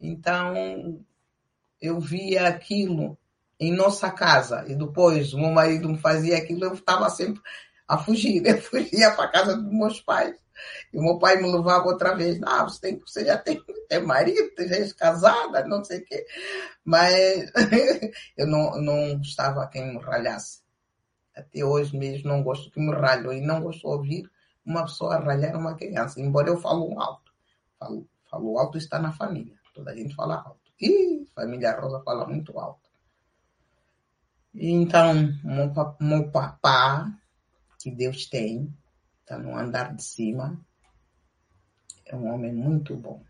[0.04, 1.02] Então,
[1.80, 3.16] eu via aquilo
[3.58, 7.40] em nossa casa e depois o meu marido me fazia aquilo, eu estava sempre
[7.88, 8.44] a fugir.
[8.46, 10.36] Eu fugia para casa dos meus pais.
[10.92, 12.40] E o meu pai me levava outra vez.
[12.42, 16.26] Ah, você, tem, você já tem, tem marido, já é casada, não sei o quê.
[16.84, 17.50] Mas
[18.36, 20.62] eu não, não gostava quem me ralhasse.
[21.34, 24.30] Até hoje mesmo não gosto que me ralhem e não gosto de ouvir
[24.64, 26.20] uma pessoa ralhar uma criança.
[26.20, 27.32] Embora eu falo alto.
[27.78, 29.63] Falo, falo alto está na família.
[29.74, 30.72] Toda a gente fala alto.
[30.80, 32.88] E família Rosa fala muito alto.
[34.54, 37.12] Então, meu, meu papá
[37.80, 38.72] que Deus tem,
[39.20, 40.58] está no andar de cima,
[42.06, 43.22] é um homem muito bom.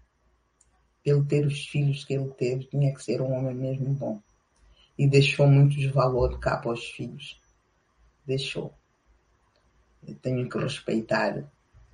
[1.04, 4.22] Ele ter os filhos que ele teve, tinha que ser um homem mesmo bom.
[4.96, 7.40] E deixou muitos valores cá para os filhos.
[8.24, 8.72] Deixou.
[10.06, 11.44] Eu tenho que respeitar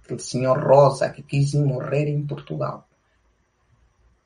[0.02, 2.89] aquele senhor Rosa que quis ir morrer em Portugal.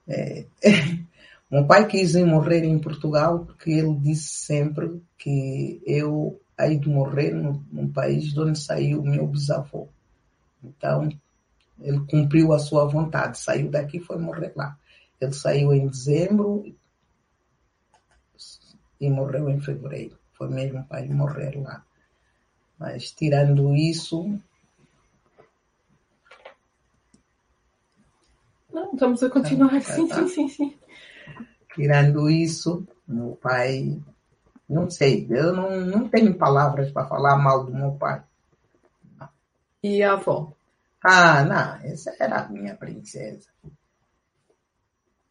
[0.06, 0.44] É,
[1.50, 6.88] meu pai quis ir morrer em Portugal porque ele disse sempre que eu aí de
[6.88, 9.88] morrer no, no país de onde saiu meu bisavô.
[10.62, 11.08] Então,
[11.80, 14.78] ele cumpriu a sua vontade, saiu daqui e foi morrer lá.
[15.20, 16.64] Ele saiu em dezembro
[19.00, 20.16] e morreu em fevereiro.
[20.32, 21.84] Foi mesmo para ele morrer lá.
[22.78, 24.38] Mas tirando isso.
[28.74, 29.80] Não, estamos a continuar.
[29.80, 30.16] Sim, tá.
[30.16, 30.78] sim, sim, sim.
[31.74, 33.98] Tirando isso, meu pai
[34.68, 38.24] não sei, eu não, não tenho palavras para falar mal do meu pai.
[39.82, 40.52] E a avó?
[41.02, 43.48] Ah, não, essa era a minha princesa.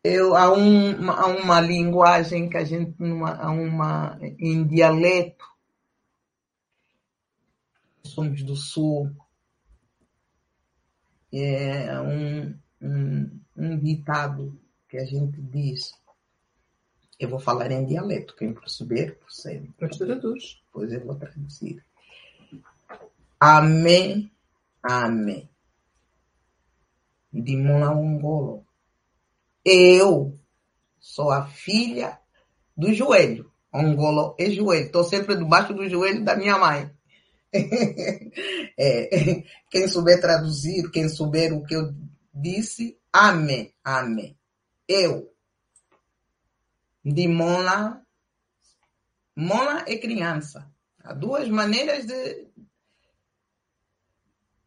[0.04, 2.96] Eu, há, um, há uma linguagem que a gente,
[3.40, 5.46] há uma, em dialeto,
[8.04, 9.10] somos do sul,
[11.32, 15.94] é um, um, um ditado que a gente diz,
[17.20, 19.72] eu vou falar em dialeto, quem perceber, percebe.
[19.80, 20.62] Mas traduz.
[20.72, 21.84] Pois eu vou traduzir.
[23.40, 24.32] Amém,
[24.82, 25.50] amém.
[27.32, 28.66] De Monangolo.
[29.64, 30.38] Eu
[31.00, 32.20] sou a filha
[32.76, 33.52] do joelho.
[33.74, 34.86] Angolo é joelho.
[34.86, 36.92] Estou sempre debaixo do joelho da minha mãe.
[38.78, 41.94] é, quem souber traduzir, quem souber o que eu
[42.34, 44.38] disse, amém, amém.
[44.88, 45.34] Eu
[47.04, 48.06] de Mona.
[49.36, 50.72] Mona é criança.
[51.00, 52.48] Há duas maneiras de,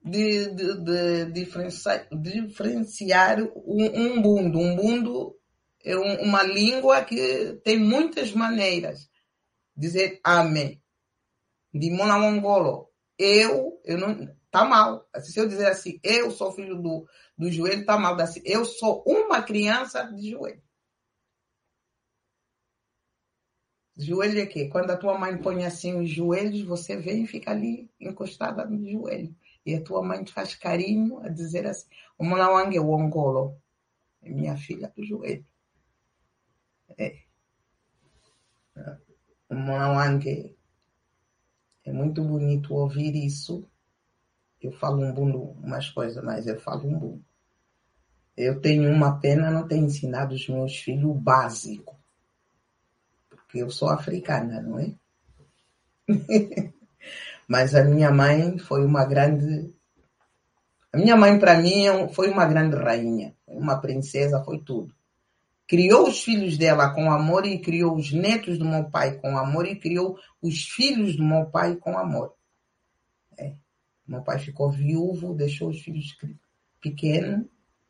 [0.04, 4.58] de, de, de diferenciar, diferenciar um, um mundo.
[4.58, 5.38] Um mundo
[5.82, 9.08] é um, uma língua que tem muitas maneiras.
[9.74, 10.82] Dizer amém.
[11.72, 12.90] De Mona Mongolo.
[13.18, 14.36] Eu, eu não.
[14.50, 15.08] Tá mal.
[15.20, 18.18] Se eu dizer assim, eu sou filho do, do joelho, tá mal.
[18.20, 20.62] Assim, eu sou uma criança de joelho.
[23.96, 24.68] Joelho é quê?
[24.68, 28.86] Quando a tua mãe põe assim os joelhos, você vem e fica ali encostada no
[28.90, 29.34] joelho.
[29.64, 31.88] E a tua mãe te faz carinho a dizer assim,
[32.18, 33.60] o Mulawangue é o Angolo.
[34.22, 35.44] É minha filha do joelho.
[36.98, 37.26] É.
[39.50, 40.54] Mwanange.
[41.84, 43.68] É muito bonito ouvir isso.
[44.60, 47.24] Eu falo um bundu, umas coisas, mas eu falo um bundu.
[48.36, 51.98] Eu tenho uma pena não ter ensinado os meus filhos o básico.
[53.30, 54.94] Porque eu sou africana, não é?
[57.48, 59.72] Mas a minha mãe foi uma grande.
[60.92, 63.34] A minha mãe, para mim, é foi uma grande rainha.
[63.46, 64.94] Uma princesa, foi tudo.
[65.66, 69.66] Criou os filhos dela com amor e criou os netos do meu pai com amor
[69.66, 72.34] e criou os filhos do meu pai com amor.
[73.38, 73.54] É.
[74.06, 76.16] Meu pai ficou viúvo, deixou os filhos
[76.80, 77.46] pequenos,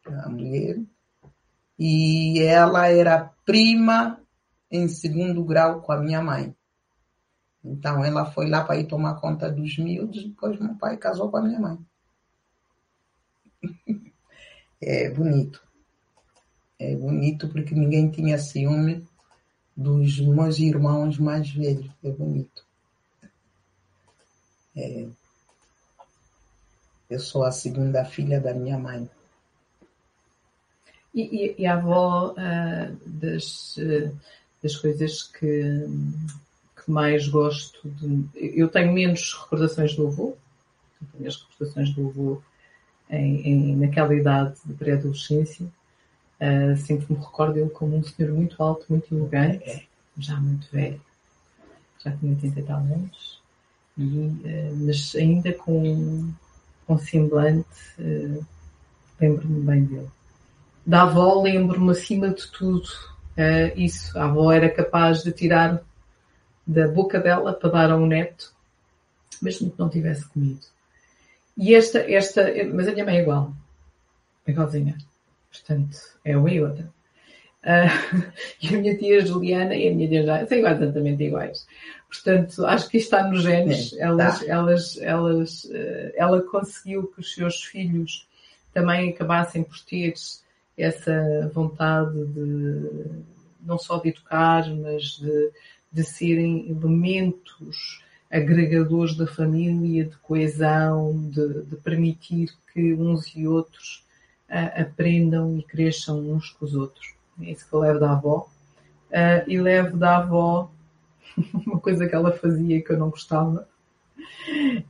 [0.06, 0.80] a mulher,
[1.78, 4.20] e ela era prima
[4.70, 6.54] em segundo grau com a minha mãe.
[7.62, 11.36] Então ela foi lá para ir tomar conta dos miúdos, depois meu pai casou com
[11.38, 11.78] a minha mãe.
[14.78, 15.66] É bonito.
[16.78, 19.08] É bonito porque ninguém tinha ciúme
[19.74, 21.90] dos meus irmãos mais velhos.
[22.04, 22.62] É bonito.
[24.76, 25.08] É.
[27.08, 29.08] Eu sou a segunda filha da minha mãe.
[31.14, 34.14] E, e, e a avó uh, das, uh,
[34.62, 35.86] das coisas que,
[36.76, 38.26] que mais gosto de.
[38.34, 40.36] Eu tenho menos recordações do avô,
[41.12, 42.42] tenho as recordações do avô
[43.08, 45.66] em, em, naquela idade de pré-adolescência.
[46.38, 49.88] Uh, sempre me recordo ele como um senhor muito alto, muito elegante,
[50.18, 51.00] já muito velho,
[52.04, 53.40] já tinha 80 e tal anos,
[53.96, 56.30] e, uh, mas ainda com,
[56.86, 57.66] com semblante,
[57.98, 58.44] uh,
[59.20, 60.10] lembro-me bem dele.
[60.84, 62.88] Da avó lembro-me acima de tudo
[63.74, 64.16] isso.
[64.18, 65.82] A avó era capaz de tirar
[66.66, 68.52] da boca dela para dar a um neto,
[69.42, 70.64] mesmo que não tivesse comido.
[71.56, 73.52] E esta, esta, mas a minha mãe é igual,
[74.46, 74.96] é igualzinha.
[75.50, 76.88] Portanto, é uma e outra.
[77.66, 78.22] Uh,
[78.62, 81.66] e a minha tia Juliana e a minha tia Jana são exatamente iguais.
[82.08, 83.92] Portanto, acho que isto está nos genes.
[83.94, 84.46] É, elas, tá.
[84.46, 88.28] elas, elas, uh, ela conseguiu que os seus filhos
[88.72, 90.14] também acabassem por ter
[90.78, 93.24] essa vontade de
[93.62, 95.50] não só de educar, mas de,
[95.90, 98.00] de serem elementos
[98.30, 104.04] agregadores da família, de coesão, de, de permitir que uns e outros
[104.48, 107.15] uh, aprendam e cresçam uns com os outros.
[107.42, 108.48] É isso que eu levo da avó.
[109.10, 110.70] Uh, e levo da avó
[111.66, 113.68] uma coisa que ela fazia que eu não gostava.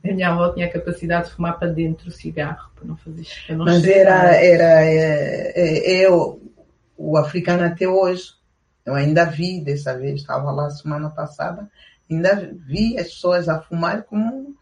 [0.03, 3.25] A minha avó tinha a capacidade de fumar para dentro o cigarro, para não fazer
[3.49, 6.39] não Mas era, era é, é, é, o,
[6.95, 8.33] o africano até hoje.
[8.85, 11.69] Eu ainda vi dessa vez, estava lá semana passada,
[12.09, 14.55] ainda vi as pessoas a fumar como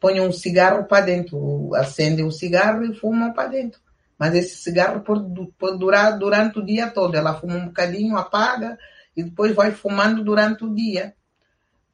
[0.00, 3.80] põem um cigarro para dentro, acendem o cigarro e fumam para dentro.
[4.18, 7.14] Mas esse cigarro pode, durar durante o dia todo.
[7.14, 8.76] Ela fuma um bocadinho, apaga
[9.16, 11.14] e depois vai fumando durante o dia.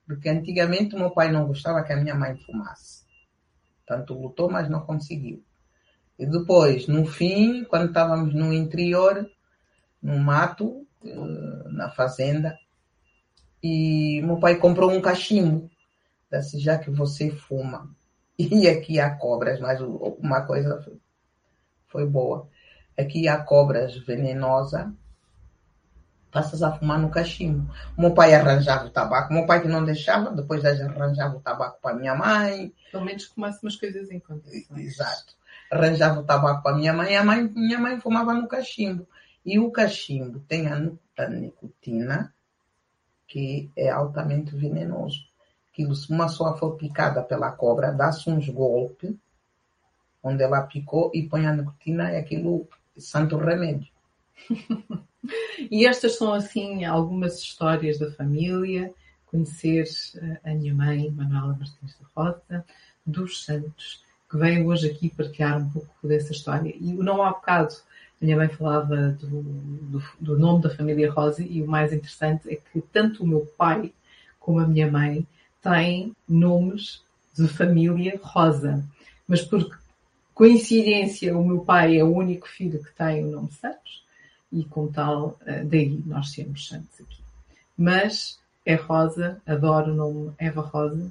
[0.06, 3.04] Porque antigamente meu pai não gostava que a minha mãe fumasse.
[3.86, 5.44] Tanto lutou, mas não conseguiu.
[6.18, 9.28] E depois, no fim, quando estávamos no interior,
[10.02, 12.56] no mato, eh, na fazenda,
[13.62, 15.70] e meu pai comprou um cachimbo.
[16.30, 17.90] Disse, já que você fuma,
[18.38, 20.80] e aqui há cobras, mas uma coisa
[21.94, 22.48] foi boa.
[22.98, 24.88] Aqui há cobras venenosas,
[26.32, 27.72] passas a fumar no cachimbo.
[27.96, 31.94] Meu pai arranjava o tabaco, meu pai que não deixava, depois arranjava o tabaco para
[31.94, 32.74] minha mãe.
[32.90, 34.68] Pelo menos fumasse umas coisas em condições.
[34.76, 35.34] Exato.
[35.70, 39.06] Arranjava o tabaco para minha mãe, a mãe, minha mãe fumava no cachimbo.
[39.46, 42.34] E o cachimbo tem a nicotina,
[43.28, 45.20] que é altamente venenoso.
[45.76, 49.14] Se uma pessoa for picada pela cobra, dá-se uns golpes,
[50.24, 52.66] onde ela picou, e põe a nicotina, é aquilo
[52.96, 53.88] santo remédio.
[55.70, 58.92] e estas são, assim, algumas histórias da família.
[59.26, 59.84] Conhecer
[60.16, 62.64] eh, a minha mãe, Manuela Martins da Rosa,
[63.04, 66.74] dos Santos, que veio hoje aqui partilhar um pouco dessa história.
[66.74, 67.74] E não há bocado
[68.20, 72.48] a minha mãe falava do, do, do, nome da família Rosa e o mais interessante
[72.48, 73.92] é que tanto o meu pai
[74.40, 75.26] como a minha mãe
[75.60, 77.02] têm nomes
[77.36, 78.82] de família Rosa.
[79.26, 79.78] Mas por
[80.34, 84.04] coincidência, o meu pai é o único filho que tem o nome Santos
[84.52, 87.22] e, como tal, eh, daí nós temos Santos aqui.
[87.76, 91.10] Mas é Rosa, adoro o nome Eva Rosa,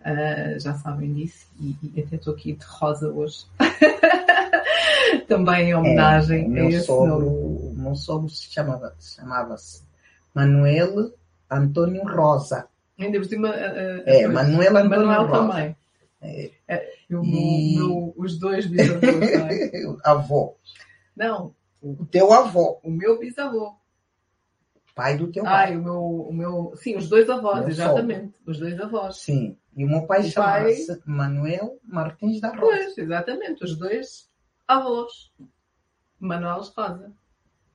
[0.00, 3.46] uh, já sabem disso, e, e até estou aqui de rosa hoje.
[5.28, 7.28] Também em homenagem é, a esse sogro, nome.
[7.28, 9.82] O meu sogro se chamava, chamava-se
[10.34, 11.12] Manuel
[11.50, 12.66] Antônio Rosa.
[12.98, 13.48] Ainda por cima.
[13.50, 15.52] Uh, é, Manuel Antônio Manuel Rosa.
[15.52, 15.76] também.
[16.22, 16.50] É.
[16.72, 19.00] É, eu, E- meu- os dois bisavôs.
[19.02, 19.96] não é?
[20.04, 20.56] avô.
[21.16, 22.78] Não, O teu avô.
[22.84, 23.74] o meu bisavô.
[24.94, 25.70] pai do teu pai.
[25.72, 26.72] Ai, o meu, o meu.
[26.76, 28.34] Sim, os dois avós, Meu exatamente.
[28.46, 29.16] Os dois avós.
[29.16, 29.56] Sim.
[29.76, 32.60] E o meu pai O pai- Manuel Martins da Rosa.
[32.60, 34.28] Pois, exatamente, os dois
[34.68, 35.32] avós.
[36.18, 37.12] Manuel Rosa.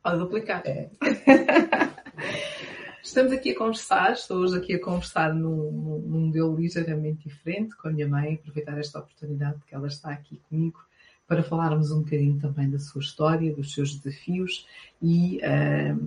[0.03, 0.61] Pode duplicar.
[0.65, 0.89] É.
[3.05, 7.87] Estamos aqui a conversar, estou hoje aqui a conversar num, num- modelo ligeiramente diferente com
[7.87, 10.83] a minha mãe, aproveitar esta oportunidade que ela está aqui comigo
[11.27, 14.67] para falarmos um bocadinho também da sua história, dos seus desafios
[14.99, 15.99] e, ahm,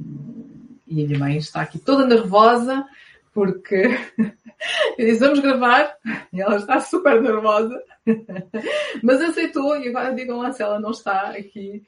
[0.89, 2.85] e a minha mãe está aqui toda nervosa
[3.33, 3.97] porque
[4.99, 5.97] eu disse vamos gravar
[6.33, 7.81] e ela está super nervosa,
[9.05, 11.87] mas aceitou e agora digam lá se ela não está aqui,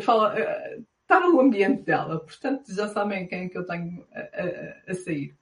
[0.00, 0.80] fala, eh,
[1.12, 4.94] está no ambiente dela, portanto já sabem quem é que eu tenho a, a- a
[4.94, 5.36] sair.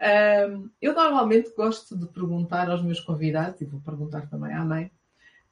[0.00, 4.90] Ahm, eu normalmente gosto de perguntar aos meus convidados, e vou perguntar também à mãe,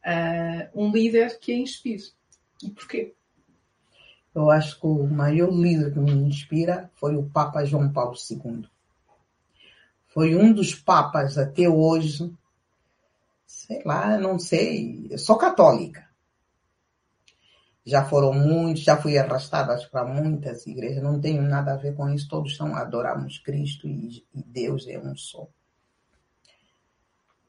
[0.04, 2.04] ah, um líder que a inspire.
[2.62, 3.14] E porquê?
[4.34, 8.68] Eu acho que o maior líder que me inspira foi o Papa João Paulo II.
[10.08, 12.32] Foi um dos papas até hoje,
[13.46, 16.05] sei lá, não sei, eu sou católica.
[17.86, 22.08] Já foram muitos, já fui arrastadas para muitas igrejas, não tenho nada a ver com
[22.10, 25.46] isso, todos são adoramos Cristo e, e Deus é um só.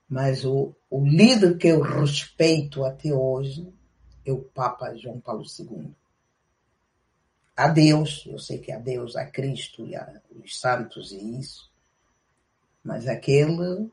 [0.08, 3.68] Mas o, o líder que eu respeito até hoje
[4.24, 5.92] é o Papa João Paulo II
[7.58, 11.72] a Deus, eu sei que a Deus, a Cristo e a, os santos e isso,
[12.84, 13.90] mas aquele,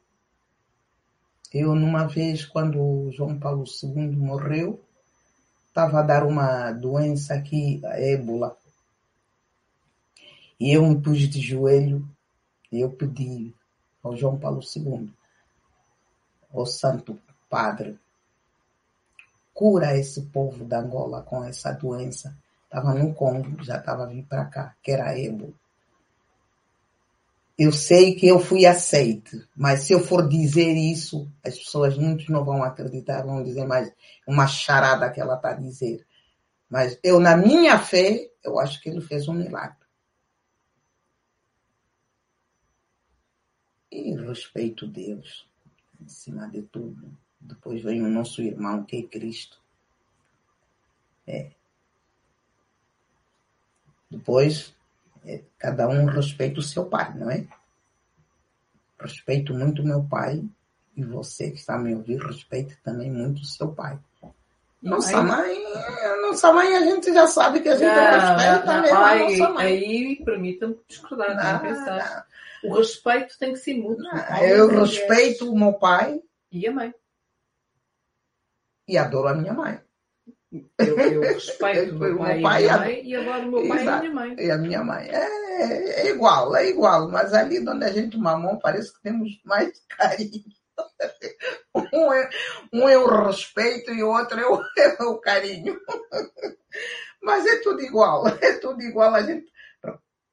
[1.50, 4.83] eu numa vez, quando João Paulo II morreu,
[5.74, 8.56] estava a dar uma doença aqui, a ébola,
[10.60, 12.08] e eu me pus de joelho
[12.70, 13.52] e eu pedi
[14.00, 15.12] ao João Paulo II,
[16.52, 17.20] ao Santo
[17.50, 17.98] Padre,
[19.52, 24.22] cura esse povo da Angola com essa doença estava no Congo, já estava a vir
[24.26, 25.52] para cá, que era ébola.
[27.56, 32.28] Eu sei que eu fui aceite, mas se eu for dizer isso, as pessoas muitos
[32.28, 33.92] não vão acreditar, vão dizer mais
[34.26, 36.04] uma charada que ela está a dizer.
[36.68, 39.76] Mas eu, na minha fé, eu acho que ele fez um milagre.
[43.92, 45.48] E respeito Deus,
[46.00, 47.16] em cima de tudo.
[47.40, 49.62] Depois vem o nosso irmão, que é Cristo.
[51.24, 51.52] É.
[54.10, 54.74] Depois,
[55.58, 57.46] cada um respeita o seu pai, não é?
[59.00, 60.42] Respeito muito meu pai
[60.96, 63.98] e você que está me ouvir, respeite também muito o seu pai.
[64.82, 65.56] Nossa mãe,
[66.20, 69.48] nossa mãe a gente já sabe que a gente Não, respeita não, mesmo a nossa
[69.54, 69.66] mãe.
[69.66, 72.26] aí permita-me discordar, não, Não, pensar.
[72.64, 74.04] O respeito tem que ser mútuo.
[74.42, 76.20] Eu respeito o meu pai
[76.52, 76.94] E a mãe.
[78.86, 79.80] e adoro a minha mãe.
[80.78, 83.16] Eu, eu respeito o meu O pai, meu e pai a minha é- mãe e
[83.16, 84.00] adoro o meu pai e a Exato.
[84.02, 84.36] minha mãe.
[84.38, 85.08] E a minha mãe.
[85.08, 89.78] É, é igual, é igual, mas ali onde a gente mamou parece que temos mais
[89.88, 90.44] carinho.
[91.92, 92.30] Um é,
[92.72, 95.80] um é o respeito e o outro é o, é o carinho.
[97.22, 99.50] Mas é tudo igual, é tudo igual, a gente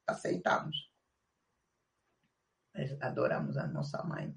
[0.08, 0.90] aceitamos.
[3.02, 4.36] Adoramos a nossa mãe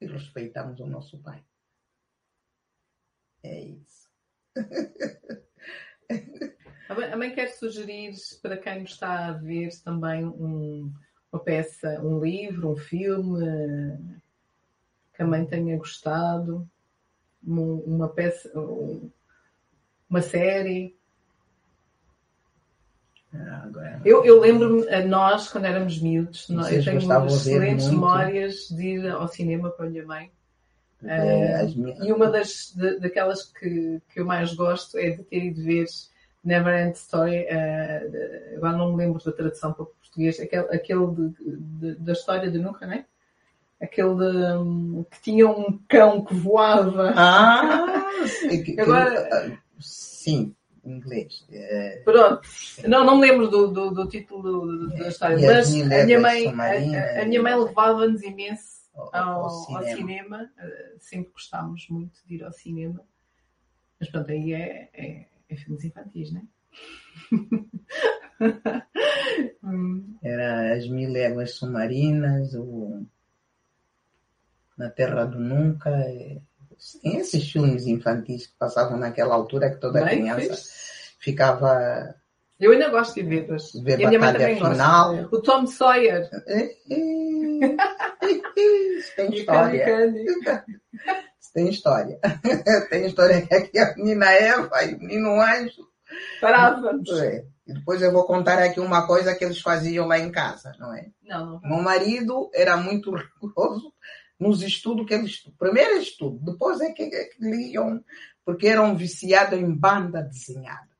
[0.00, 1.44] e respeitamos o nosso pai.
[3.42, 4.01] É isso.
[6.88, 10.92] A mãe, quer sugerir para quem nos está a ver também um-
[11.32, 13.98] uma peça, um livro, um filme eh,
[15.14, 16.68] que a mãe tenha gostado,
[17.46, 19.10] um- uma peça, um-
[20.10, 20.94] uma série.
[23.34, 28.82] Ah, Agora, Eu, eu lembro-me, nós, quando éramos miúdos, nós- eu tenho excelentes memórias de
[28.96, 30.30] ir ao cinema com a minha mãe.
[31.04, 35.22] É, as minhas- E uma das da- daquelas que, que eu mais gosto é de
[35.24, 35.86] ter ido ver
[36.44, 37.44] Never End Story.
[37.48, 40.38] eh, de- agora não me lembro da tradução para português.
[40.40, 43.04] Aquele, aquele de- de- da história de Nunca, não é?
[43.80, 47.12] Aquele de, que tinha um cão que voava.
[47.16, 47.84] Ah,
[48.78, 51.44] Agora- sim, em inglês.
[51.50, 52.40] É, Pronto.
[52.86, 55.42] Não, não me lembro do, do, do título do- da história, as
[55.74, 56.46] mas a minha mãe,
[56.96, 59.96] a, a minha mãe levava-nos imenso ao, ao, ao cinema.
[59.96, 60.50] cinema.
[60.58, 63.00] Eh, Sempre gostámos muito de ir ao cinema.
[64.00, 66.44] Mas pronto, aí é, é, é filmes infantis, não é?
[69.62, 73.06] Hum, Era as mil léguas submarinas, o
[74.76, 75.90] Na Terra do Nunca.
[75.90, 76.40] é,
[77.02, 81.14] Tem esses filmes infantis que passavam naquela altura que toda bem criança fixe.
[81.18, 82.14] ficava
[82.58, 83.46] Eu ainda gosto de ver.
[83.84, 85.16] Ver e a minha mãe Batalha também Final.
[85.16, 85.36] gosta.
[85.36, 86.28] O Tom Sawyer.
[86.46, 87.76] É, Isso
[89.16, 89.84] tem história.
[91.54, 92.18] Tem história.
[92.90, 95.86] Tem história que aqui a menina Eva e o menino Anjo.
[96.40, 97.10] Parávamos.
[97.20, 100.74] É, E depois eu vou contar aqui uma coisa que eles faziam lá em casa,
[100.78, 101.10] não é?
[101.22, 101.60] Não, não.
[101.60, 103.92] Meu marido era muito rigoroso
[104.38, 105.42] nos estudos que eles.
[105.58, 108.04] Primeiro estudo, depois é que, é que liam,
[108.44, 110.90] porque eram viciados em banda desenhada.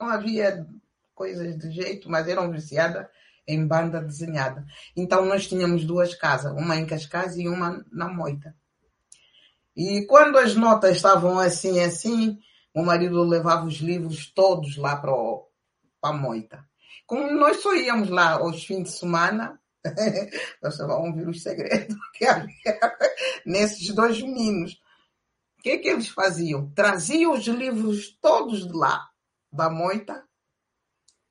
[0.00, 0.66] Não havia
[1.14, 3.06] coisas de jeito, mas eram viciadas
[3.54, 4.64] em banda desenhada.
[4.96, 8.54] Então nós tínhamos duas casas, uma em Cascais e uma na Moita.
[9.76, 12.38] E quando as notas estavam assim, assim,
[12.74, 15.12] o marido levava os livros todos lá para
[16.02, 16.64] a Moita.
[17.06, 19.60] Como nós só íamos lá aos fins de semana,
[20.62, 22.98] nós vamos ouvir os segredos que havia
[23.44, 24.74] nesses dois meninos.
[25.58, 26.70] O que, que eles faziam?
[26.70, 29.08] Traziam os livros todos de lá,
[29.52, 30.24] da Moita,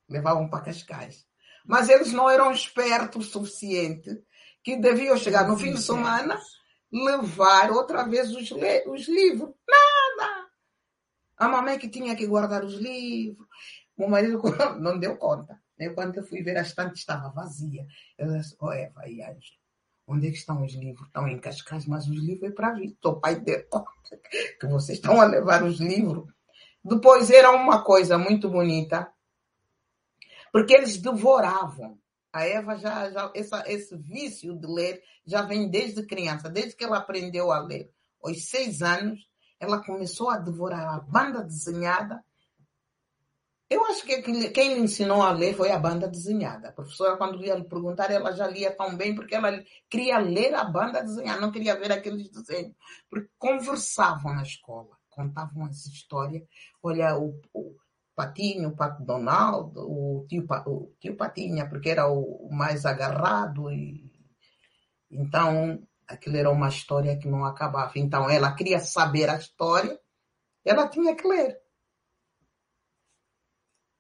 [0.09, 1.28] levavam para Cascais.
[1.69, 4.23] Mas eles não eram espertos o suficiente
[4.63, 6.35] que deviam chegar no fim de semana
[6.91, 8.49] levar outra vez os,
[8.87, 9.53] os livros.
[9.69, 10.47] Nada!
[11.37, 13.47] A mamãe que tinha que guardar os livros.
[13.95, 14.41] O marido
[14.81, 15.61] não deu conta.
[15.77, 17.85] Eu, quando eu fui ver, a estante estava vazia.
[18.17, 19.59] Eu disse, oh Eva e Ângelo,
[20.07, 21.05] onde é que estão os livros?
[21.05, 22.97] Estão em Cascais, mas os livros é para vir.
[23.05, 24.19] O pai deu conta
[24.59, 26.33] que vocês estão a levar os livros.
[26.83, 29.13] Depois era uma coisa muito bonita
[30.51, 31.99] porque eles devoravam.
[32.31, 36.83] A Eva já, já essa, esse vício de ler já vem desde criança, desde que
[36.83, 37.91] ela aprendeu a ler.
[38.21, 39.27] Aos seis anos,
[39.59, 42.23] ela começou a devorar a banda desenhada.
[43.69, 46.69] Eu acho que quem lhe ensinou a ler foi a banda desenhada.
[46.69, 50.55] A professora, quando ia lhe perguntar, ela já lia tão bem, porque ela queria ler
[50.55, 52.75] a banda desenhada, não queria ver aqueles desenhos.
[53.09, 56.43] Porque conversavam na escola, contavam as histórias.
[56.81, 57.75] Olha, o, o
[58.19, 63.71] Patinho, o Pato Donaldo, o tio, o tio Patinha, porque era o mais agarrado.
[63.71, 64.11] E...
[65.09, 67.93] Então, aquilo era uma história que não acabava.
[67.95, 69.97] Então, ela queria saber a história,
[70.65, 71.61] ela tinha que ler.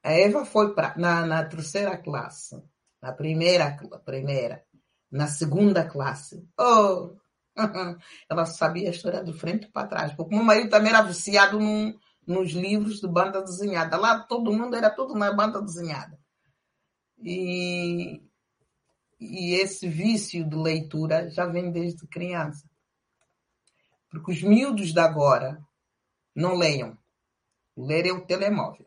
[0.03, 2.61] A Eva foi pra, na, na terceira classe,
[3.01, 4.65] na primeira, primeira,
[5.09, 6.45] na segunda classe.
[6.59, 7.15] Oh!
[8.29, 11.59] Ela sabia a história de frente para trás, porque o meu marido também era viciado
[11.59, 11.93] num,
[12.29, 13.97] nos livros de banda desenhada.
[13.97, 16.15] Lá todo mundo era tudo na banda desenhada.
[17.17, 18.21] E,
[19.19, 22.69] e esse vício de leitura já vem desde criança.
[24.11, 25.59] Porque os miúdos de agora
[26.35, 26.95] não leiam.
[27.75, 28.85] Ler é o telemóvel.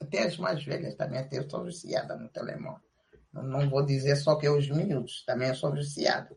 [0.00, 2.88] Até as mais velhas também até eu sou viciada no telemóvel.
[3.32, 6.34] Não vou dizer só que é os miúdos, também sou viciada.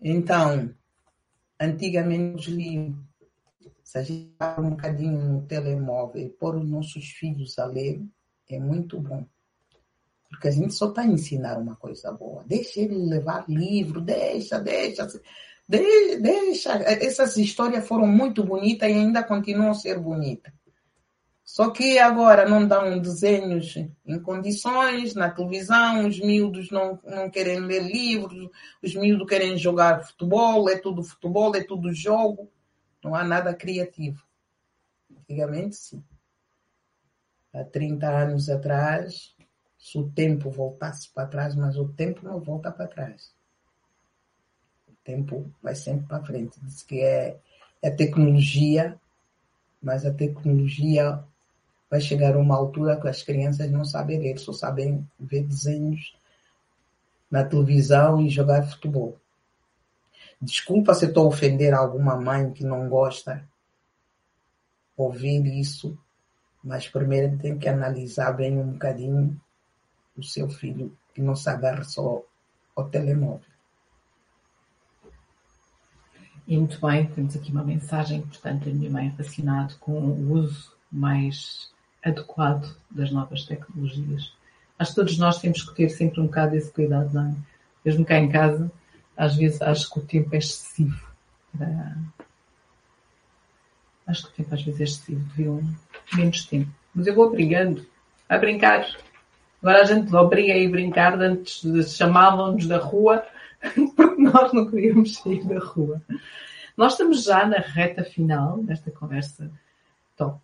[0.00, 0.72] Então,
[1.58, 3.13] antigamente os livros
[3.94, 8.02] se a gente parar um bocadinho no telemóvel e pôr os nossos filhos a ler,
[8.50, 9.24] é muito bom.
[10.28, 12.42] Porque a gente só está a ensinar uma coisa boa.
[12.44, 15.06] Deixa ele levar livro, deixa, deixa,
[15.68, 16.72] deixa.
[16.82, 20.52] Essas histórias foram muito bonitas e ainda continuam a ser bonitas.
[21.44, 27.60] Só que agora não dão desenhos em condições, na televisão, os miúdos não, não querem
[27.60, 28.50] ler livros,
[28.82, 32.50] os miúdos querem jogar futebol, é tudo futebol, é tudo jogo.
[33.04, 34.24] Não há nada criativo.
[35.14, 36.02] Antigamente, sim.
[37.52, 39.36] Há 30 anos atrás,
[39.78, 43.30] se o tempo voltasse para trás, mas o tempo não volta para trás.
[44.88, 46.58] O tempo vai sempre para frente.
[46.62, 47.38] Diz que é,
[47.82, 48.98] é tecnologia,
[49.82, 51.22] mas a tecnologia
[51.90, 56.16] vai chegar a uma altura que as crianças não sabem ler, só sabem ver desenhos
[57.30, 59.20] na televisão e jogar futebol.
[60.44, 63.48] Desculpa se estou a ofender alguma mãe que não gosta
[64.94, 65.98] ouvir isso,
[66.62, 69.40] mas primeiro tem que analisar bem um bocadinho
[70.14, 72.22] o seu filho que não se agarra só
[72.76, 73.48] ao telemóvel.
[76.46, 80.76] E muito bem, temos aqui uma mensagem importante da minha mãe relacionada com o uso
[80.92, 81.72] mais
[82.04, 84.36] adequado das novas tecnologias.
[84.78, 87.34] Acho que todos nós temos que ter sempre um bocado esse cuidado, não é?
[87.82, 88.70] Mesmo cá em casa,
[89.16, 91.08] às vezes acho que o tempo é excessivo.
[91.56, 91.96] Para...
[94.06, 95.62] Acho que o tempo às vezes é excessivo, deviam
[96.14, 96.70] menos tempo.
[96.94, 97.86] Mas eu vou obrigando
[98.28, 98.86] a brincar.
[99.62, 101.62] Agora a gente obriga a ir brincar, antes
[101.96, 103.24] chamavam-nos da rua,
[103.96, 106.02] porque nós não queríamos sair da rua.
[106.76, 109.50] Nós estamos já na reta final desta conversa
[110.16, 110.38] top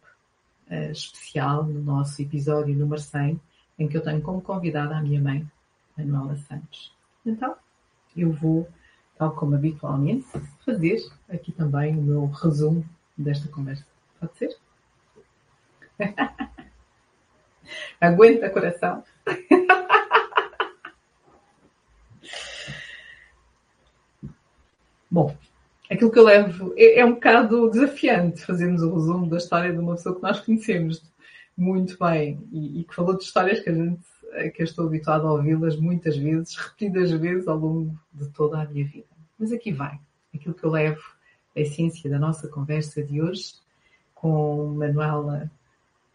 [0.71, 3.41] uh, especial, no nosso episódio número 100,
[3.79, 5.47] em que eu tenho como convidada a minha mãe,
[5.97, 6.93] Manuela Santos.
[7.27, 7.55] Então,
[8.17, 8.69] eu vou,
[9.19, 10.27] tal como habitualmente,
[10.65, 12.85] fazer aqui também o meu resumo
[13.17, 13.87] desta conversa.
[14.19, 14.57] Pode ser?
[18.01, 19.05] Aguenta, coração.
[25.11, 25.37] Bom,
[25.91, 29.79] aquilo que eu levo é, é, um bocado desafiante fazermos o resumo da história de
[29.79, 31.03] uma pessoa que nós conhecemos
[31.57, 34.01] muito bem e, e, que falou de histórias que a gente
[34.55, 38.64] que eu estou habituada a ouvi-las muitas vezes, repetidas vezes ao longo de toda a
[38.64, 39.07] minha vida.
[39.39, 39.99] Mas aqui vai,
[40.35, 41.03] aquilo que eu levo,
[41.57, 43.55] a essência da nossa conversa de hoje,
[44.14, 45.51] com Manuela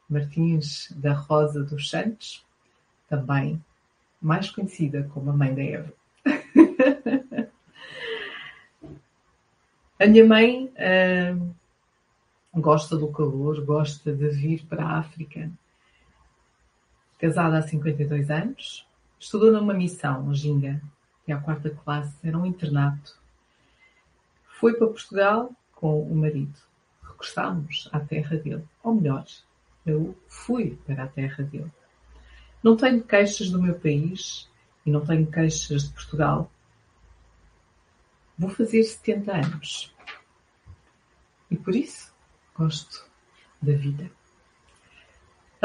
[0.09, 2.45] Martins da Rosa dos Santos,
[3.09, 3.63] também
[4.21, 5.93] mais conhecida como a mãe da Eva.
[9.99, 11.55] a minha mãe uh,
[12.59, 15.51] gosta do calor, gosta de vir para a África.
[17.17, 18.87] Casada há 52 anos,
[19.19, 20.81] estudou numa missão, Ginga,
[21.27, 23.17] e à quarta classe, era um internato.
[24.59, 26.57] Foi para Portugal com o marido.
[27.01, 28.63] Regressámos à terra dele.
[28.83, 29.25] Ou melhor,
[29.85, 31.71] eu fui para a terra dele.
[32.61, 34.49] Não tenho queixas do meu país
[34.85, 36.51] e não tenho queixas de Portugal.
[38.37, 39.93] Vou fazer 70 anos.
[41.49, 42.13] E por isso
[42.55, 43.05] gosto
[43.61, 44.09] da vida.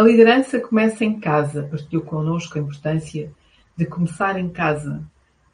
[0.01, 3.31] A liderança começa em casa, partilhou connosco a importância
[3.77, 5.07] de começar em casa.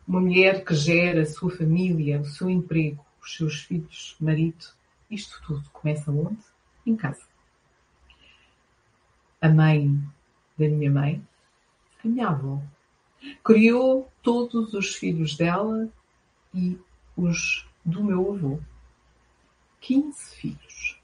[0.07, 4.65] Uma mulher que gera a sua família, o seu emprego, os seus filhos, marido,
[5.11, 6.39] isto tudo começa onde?
[6.87, 7.25] Em casa.
[9.41, 10.01] A mãe
[10.57, 11.21] da minha mãe,
[12.05, 12.63] a minha avó,
[13.43, 15.89] criou todos os filhos dela
[16.55, 16.79] e
[17.17, 18.61] os do meu avô.
[19.81, 20.96] 15 filhos.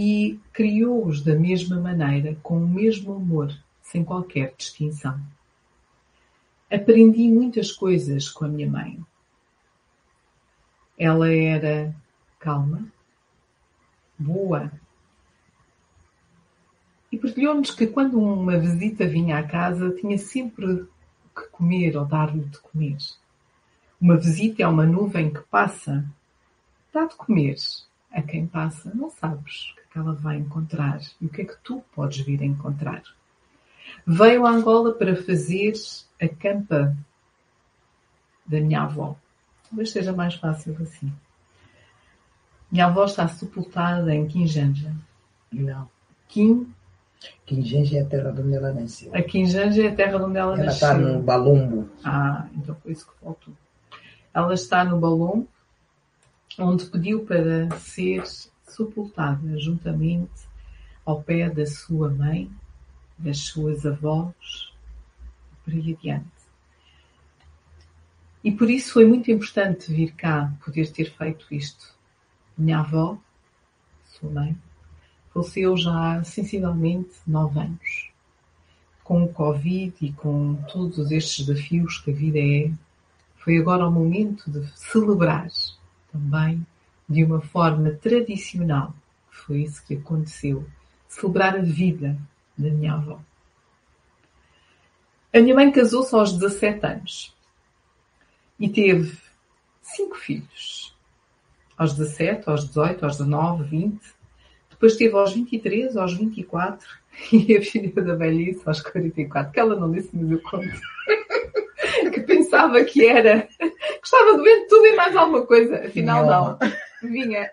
[0.00, 5.20] E criou-os da mesma maneira, com o mesmo amor, sem qualquer distinção.
[6.70, 9.04] Aprendi muitas coisas com a minha mãe.
[10.96, 11.92] Ela era
[12.38, 12.86] calma,
[14.16, 14.70] boa.
[17.10, 20.86] E partilhou-nos que quando uma visita vinha à casa, tinha sempre
[21.34, 22.98] que comer ou dar-lhe de comer.
[24.00, 26.08] Uma visita é uma nuvem que passa,
[26.92, 27.56] dá de comer
[28.18, 28.90] a quem passa.
[28.94, 31.82] Não sabes o que, é que ela vai encontrar e o que é que tu
[31.94, 33.02] podes vir a encontrar.
[34.06, 35.72] Veio a Angola para fazer
[36.20, 36.96] a campa
[38.46, 39.16] da minha avó.
[39.68, 41.12] Talvez seja mais fácil assim.
[42.70, 44.94] Minha avó está sepultada em Quinjanja.
[45.52, 45.88] Não.
[46.28, 46.72] Quim.
[47.46, 49.14] Quinjanja é a terra onde ela nasceu.
[49.14, 50.88] A Quinjanja é a terra onde ela, ela nasceu.
[50.88, 51.90] Ela está no Balumbo.
[52.04, 53.54] Ah, então foi isso que faltou.
[54.32, 55.48] Ela está no Balumbo,
[56.58, 58.24] onde pediu para ser
[58.64, 60.48] sepultada juntamente
[61.04, 62.50] ao pé da sua mãe,
[63.16, 64.74] das suas avós,
[65.64, 66.38] por aí adiante.
[68.42, 71.96] E por isso foi muito importante vir cá, poder ter feito isto.
[72.56, 73.18] Minha avó,
[74.04, 74.56] sua mãe,
[75.32, 78.10] faleceu já há sensivelmente nove anos.
[79.02, 82.70] Com o Covid e com todos estes desafios que a vida é,
[83.38, 85.48] foi agora o momento de celebrar
[86.12, 86.66] também
[87.08, 88.94] de uma forma tradicional.
[89.30, 90.66] Foi isso que aconteceu.
[91.08, 92.18] Celebrar a vida
[92.56, 93.20] da minha avó.
[95.32, 97.34] A minha mãe casou-se aos 17 anos
[98.58, 99.16] e teve
[99.82, 100.94] cinco filhos.
[101.76, 104.00] Aos 17, aos 18, aos 19, 20.
[104.70, 106.86] Depois teve aos 23, aos 24
[107.32, 110.68] e a filha da velhice aos 44, que ela não disse, mas eu conto.
[112.12, 113.48] que pensava que era.
[114.00, 115.86] Gostava de ver tudo e mais alguma coisa.
[115.86, 116.58] Afinal, não.
[117.02, 117.50] Vinha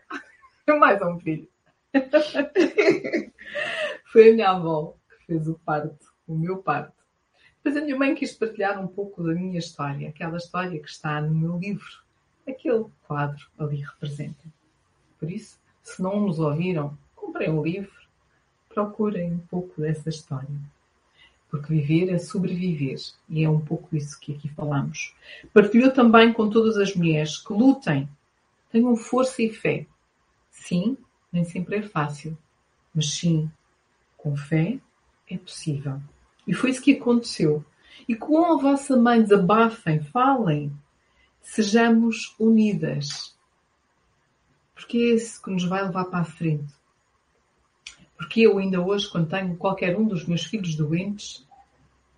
[0.79, 1.47] mais um filho.
[4.11, 6.93] Foi a minha avó que fez o parto, o meu parto.
[7.57, 11.19] Depois a minha mãe quis partilhar um pouco da minha história, aquela história que está
[11.21, 12.03] no meu livro.
[12.47, 14.43] Aquele quadro ali representa.
[15.19, 17.91] Por isso, se não nos ouviram, comprem o livro,
[18.69, 20.47] procurem um pouco dessa história.
[21.55, 22.97] Porque viver é sobreviver.
[23.29, 25.15] E é um pouco isso que aqui falamos.
[25.53, 28.09] Partilhou também com todas as mulheres que lutem,
[28.69, 29.85] tenham força e fé.
[30.51, 30.97] Sim,
[31.31, 32.37] nem sempre é fácil.
[32.93, 33.49] Mas sim,
[34.17, 34.77] com fé
[35.29, 36.01] é possível.
[36.45, 37.63] E foi isso que aconteceu.
[38.05, 40.73] E com a vossa mãe desabafem, falem,
[41.41, 43.33] sejamos unidas.
[44.73, 46.73] Porque é isso que nos vai levar para a frente.
[48.17, 51.44] Porque eu ainda hoje, quando tenho qualquer um dos meus filhos doentes,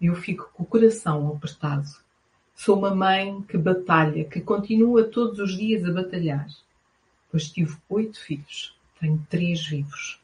[0.06, 1.88] eu fico com o coração apertado.
[2.56, 6.48] Sou uma mãe que batalha, que continua todos os dias a batalhar.
[7.32, 10.20] Pois tive oito filhos, tenho três vivos.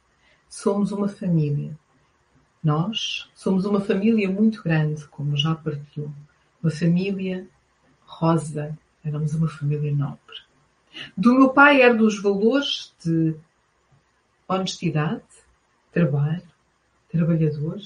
[0.50, 1.78] Somos uma família.
[2.64, 6.12] Nós somos uma família muito grande, como já partilhou.
[6.62, 7.48] Uma família
[8.06, 8.78] rosa.
[9.04, 10.38] Éramos uma família nobre.
[11.18, 13.36] Do meu pai era dos valores de
[14.48, 15.24] honestidade,
[15.92, 16.48] trabalho,
[17.10, 17.80] trabalhador.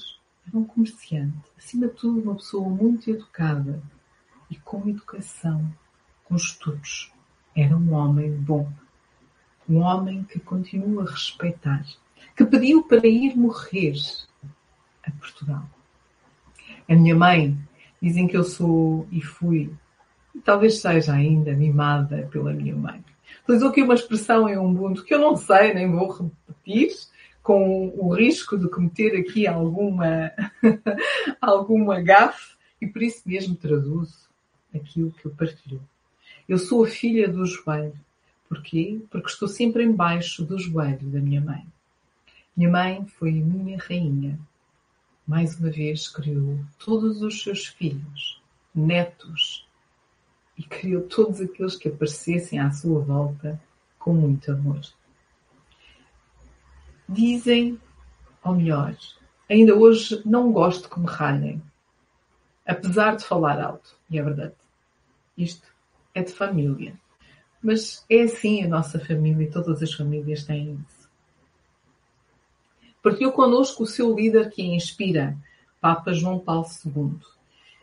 [0.48, 1.36] Era um comerciante.
[1.56, 3.82] Acima de tudo, uma pessoa muito educada
[4.50, 5.70] e com educação,
[6.24, 7.12] com estudos.
[7.54, 8.72] Era um homem bom.
[9.68, 11.84] Um homem que continua a respeitar
[12.36, 13.94] que pediu para ir morrer
[15.04, 15.68] a Portugal.
[16.88, 17.56] A minha mãe,
[18.00, 19.72] dizem que eu sou e fui,
[20.34, 23.04] e talvez seja ainda mimada pela minha mãe.
[23.42, 26.96] Utilizou aqui uma expressão em um mundo que eu não sei, nem vou repetir,
[27.48, 30.30] com o risco de cometer aqui alguma,
[31.40, 34.28] alguma gafe, e por isso mesmo traduzo
[34.74, 35.80] aquilo que eu partilho.
[36.46, 37.98] Eu sou a filha do joelho.
[38.50, 39.00] Porquê?
[39.08, 41.66] Porque estou sempre embaixo do joelho da minha mãe.
[42.54, 44.38] Minha mãe foi a minha rainha.
[45.26, 48.42] Mais uma vez criou todos os seus filhos,
[48.74, 49.66] netos,
[50.58, 53.58] e criou todos aqueles que aparecessem à sua volta
[53.98, 54.82] com muito amor.
[57.08, 57.80] Dizem,
[58.44, 58.96] ou melhor,
[59.48, 61.62] ainda hoje não gosto que me ralhem,
[62.66, 64.54] apesar de falar alto, e é verdade.
[65.36, 65.66] Isto
[66.14, 66.98] é de família.
[67.62, 71.08] Mas é assim a nossa família e todas as famílias têm isso.
[73.02, 75.36] Partilhou connosco o seu líder que a inspira,
[75.80, 77.18] Papa João Paulo II.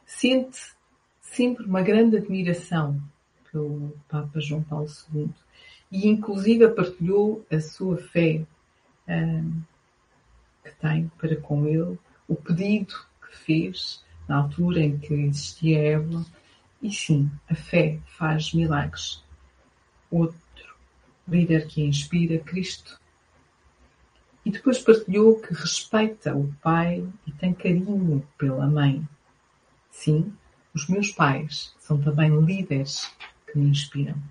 [0.06, 0.60] Sente
[1.20, 3.02] sempre uma grande admiração
[3.52, 5.30] pelo Papa João Paulo II
[5.92, 8.46] e inclusive partilhou a sua fé
[9.08, 11.98] que tem para com ele,
[12.28, 16.26] o pedido que fez na altura em que existia Eva.
[16.82, 19.24] E sim, a fé faz milagres.
[20.12, 20.76] Outro
[21.28, 23.00] líder que inspira, Cristo.
[24.46, 29.08] E depois partilhou que respeita o pai e tem carinho pela mãe.
[29.90, 30.34] Sim,
[30.74, 33.12] os meus pais são também líderes
[33.48, 34.22] que me inspiram.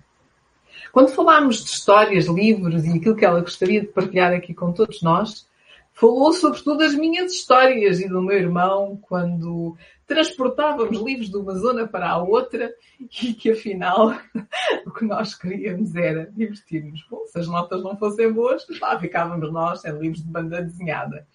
[0.91, 5.01] Quando falámos de histórias, livros e aquilo que ela gostaria de partilhar aqui com todos
[5.01, 5.47] nós,
[5.93, 11.87] falou sobretudo das minhas histórias e do meu irmão quando transportávamos livros de uma zona
[11.87, 12.73] para a outra
[13.23, 14.13] e que afinal
[14.85, 17.05] o que nós queríamos era divertir-nos.
[17.09, 21.25] Bom, se as notas não fossem boas, lá ficávamos nós sem livros de banda desenhada.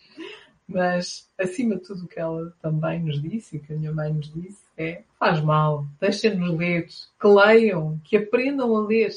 [0.70, 4.12] Mas, acima de tudo, o que ela também nos disse, o que a minha mãe
[4.12, 9.10] nos disse, é faz mal, deixem-nos ler, que leiam, que aprendam a ler.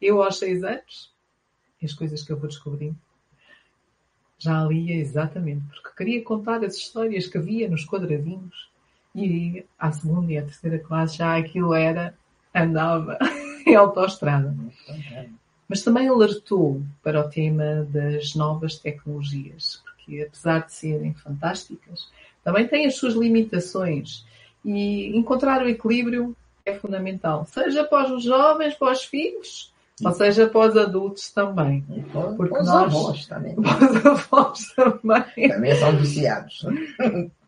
[0.00, 1.12] Eu, aos seis anos,
[1.80, 2.96] e as coisas que eu vou descobrindo,
[4.38, 8.68] já lia exatamente, porque queria contar as histórias que havia nos quadradinhos.
[9.14, 12.14] E à segunda e à terceira classe já aquilo era,
[12.54, 13.18] andava
[13.66, 14.54] em autoestrada.
[15.68, 22.08] Mas também alertou para o tema das novas tecnologias, porque apesar de serem fantásticas,
[22.44, 24.24] também têm as suas limitações.
[24.64, 29.72] E encontrar o equilíbrio é fundamental, seja para os jovens, para os filhos,
[30.04, 31.82] ou seja, para os adultos também.
[32.12, 32.94] Porque para os nós...
[32.94, 33.54] avós também.
[33.60, 35.48] Para os avós também.
[35.48, 36.66] Também são viciados.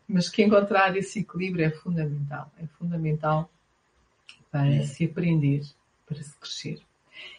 [0.07, 2.51] Mas que encontrar esse equilíbrio é fundamental.
[2.61, 3.49] É fundamental
[4.51, 4.83] para é.
[4.83, 5.61] se aprender,
[6.05, 6.81] para se crescer.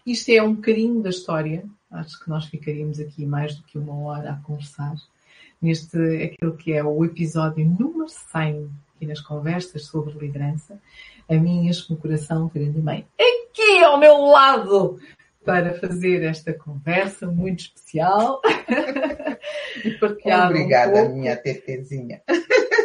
[0.07, 1.65] Isto é um bocadinho da história.
[1.91, 4.95] Acho que nós ficaríamos aqui mais do que uma hora a conversar.
[5.61, 8.69] Neste, aquilo que é o episódio número 100
[9.03, 10.81] aqui nas conversas sobre liderança.
[11.29, 14.99] A mim enche-me o coração minha mãe aqui ao meu lado
[15.45, 18.41] para fazer esta conversa muito especial
[19.85, 21.13] e partilhar Obrigada, um pouco.
[21.17, 22.23] minha tetezinha.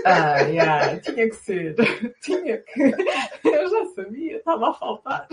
[0.04, 1.76] Ai, ai, tinha que ser.
[2.22, 2.82] Tinha que.
[3.46, 5.28] Eu já sabia, estava a faltar.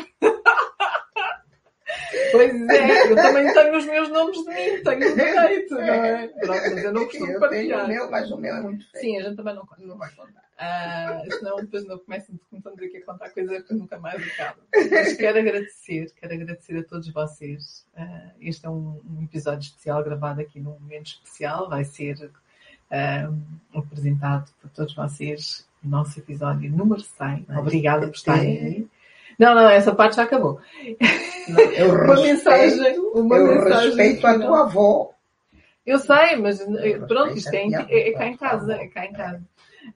[2.33, 6.31] Pois é, eu também tenho os meus nomes de mim, tenho o direito, não é?
[6.47, 7.85] Mas eu não costumo eu partilhar.
[7.85, 9.03] O meu, mas o meu é muito feio.
[9.03, 10.45] Sim, a gente também não, não vai contar.
[10.55, 14.65] Uh, senão depois não começam, começamos aqui a contar coisas que nunca mais acabam.
[14.91, 17.87] Mas quero agradecer, quero agradecer a todos vocês.
[17.97, 21.69] Uh, este é um, um, episódio especial gravado aqui num momento especial.
[21.69, 27.47] Vai ser uh, apresentado por todos vocês nosso episódio número 100.
[27.59, 28.89] Obrigada por estarem aí.
[29.39, 30.61] Não, não, essa parte já acabou.
[31.77, 35.15] Eu uma respeito, mensagem, uma eu mensagem respeito a tua avó.
[35.85, 39.13] Eu sei, mas eu pronto, isto é, é, é cá em casa, é cá em
[39.13, 39.43] casa.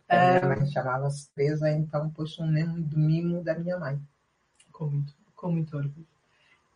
[0.09, 3.99] A minha mãe chamava-se Teresa, então pôs um nome de mimo da minha mãe.
[4.72, 6.07] Com muito, com muito orgulho.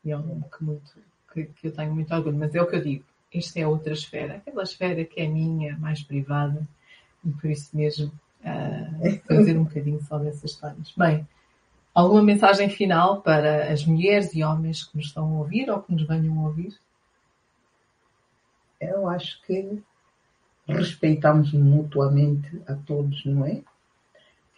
[0.04, 0.92] E é um nome que, muito,
[1.32, 3.04] que, que eu tenho muito orgulho, mas é o que eu digo.
[3.32, 6.66] Isto é outra esfera, aquela esfera que é minha, mais privada,
[7.24, 10.92] e por isso mesmo uh, fazer um bocadinho só dessas histórias.
[10.96, 11.26] Bem,
[11.94, 15.92] alguma mensagem final para as mulheres e homens que nos estão a ouvir ou que
[15.92, 16.74] nos venham a ouvir?
[18.80, 19.82] Eu acho que
[20.66, 23.62] respeitamos mutuamente a todos, não é?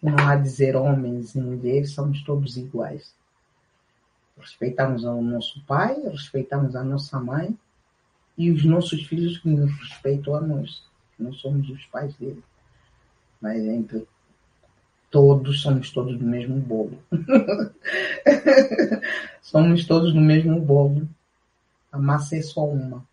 [0.02, 3.14] Não há dizer homens e mulheres, somos todos iguais.
[4.38, 7.56] Respeitamos o nosso pai, respeitamos a nossa mãe
[8.36, 10.82] e os nossos filhos que nos respeitam a nós.
[11.18, 12.42] Não somos os pais dele.
[13.40, 14.06] Mas entre
[15.14, 16.98] todos, somos todos do mesmo bolo.
[19.40, 21.08] somos todos do mesmo bolo.
[21.92, 23.06] A massa é só uma.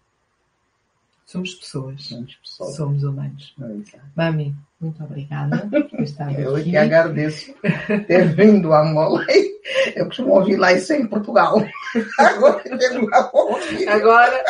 [1.28, 2.04] Somos pessoas.
[2.04, 2.76] Somos pessoas.
[2.76, 3.54] Somos humanos.
[3.56, 4.04] Exato.
[4.16, 6.72] Mami, muito obrigada por estar Eu aqui.
[6.72, 7.54] que agradeço
[8.08, 9.24] ter vindo a Angola.
[9.96, 11.64] Eu costumo ouvir lá isso em Portugal.
[12.18, 13.88] Agora tenho lá para ouvir.
[13.88, 14.44] Agora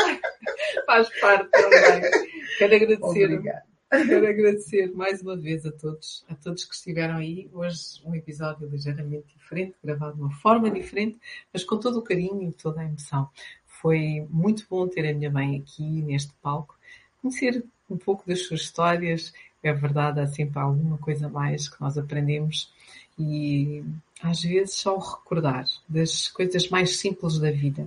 [0.86, 2.12] faz parte também.
[2.58, 3.71] Quero agradecer, Obrigado.
[3.92, 7.50] Quero agradecer mais uma vez a todos, a todos que estiveram aí.
[7.52, 11.20] Hoje um episódio ligeiramente diferente, gravado de uma forma diferente,
[11.52, 13.30] mas com todo o carinho e toda a emoção.
[13.66, 16.78] Foi muito bom ter a minha mãe aqui neste palco,
[17.22, 19.34] conhecer um pouco das suas histórias.
[19.62, 22.74] É verdade, há sempre alguma coisa mais que nós aprendemos
[23.20, 23.84] e
[24.24, 27.86] às vezes só recordar das coisas mais simples da vida.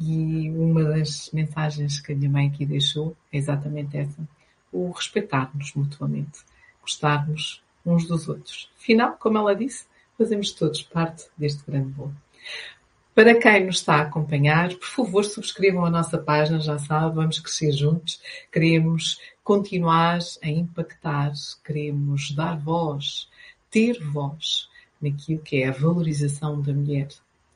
[0.00, 4.26] E uma das mensagens que a minha mãe aqui deixou é exatamente essa:
[4.72, 6.40] o respeitar-nos mutuamente,
[6.80, 8.70] gostarmos uns dos outros.
[8.78, 9.86] Afinal, como ela disse,
[10.18, 12.14] fazemos todos parte deste grande bolo.
[13.14, 17.38] Para quem nos está a acompanhar, por favor, subscrevam a nossa página, já sabe, vamos
[17.38, 18.20] crescer juntos.
[18.52, 21.32] Queremos continuar a impactar,
[21.64, 23.30] queremos dar voz,
[23.70, 24.68] ter voz
[25.00, 27.08] naquilo que é a valorização da mulher,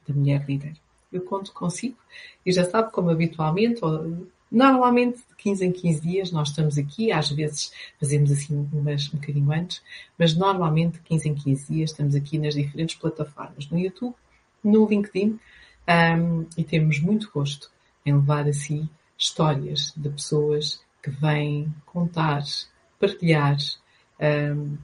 [0.08, 0.76] da mulher líder.
[1.12, 1.98] Eu conto consigo
[2.46, 3.80] e já sabe, como habitualmente,
[4.50, 9.18] normalmente de 15 em 15 dias nós estamos aqui, às vezes fazemos assim umas um
[9.18, 9.82] bocadinho antes,
[10.18, 14.14] mas normalmente de 15 em 15 dias estamos aqui nas diferentes plataformas, no YouTube,
[14.62, 15.38] no LinkedIn,
[15.88, 17.70] um, e temos muito gosto
[18.04, 22.42] em levar a si histórias de pessoas que vêm contar,
[22.98, 23.56] partilhar
[24.20, 24.76] um,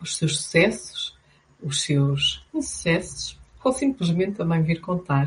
[0.00, 1.16] os seus sucessos,
[1.62, 5.26] os seus insucessos, ou simplesmente também vir contar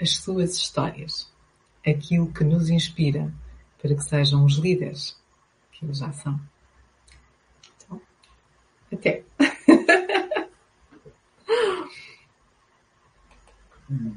[0.00, 1.31] as suas histórias,
[1.86, 3.32] aquilo que nos inspira
[3.80, 5.16] para que sejam os líderes
[5.72, 6.40] que eles já são.
[7.76, 8.00] Então,
[8.92, 9.24] até!
[13.90, 14.16] Hum.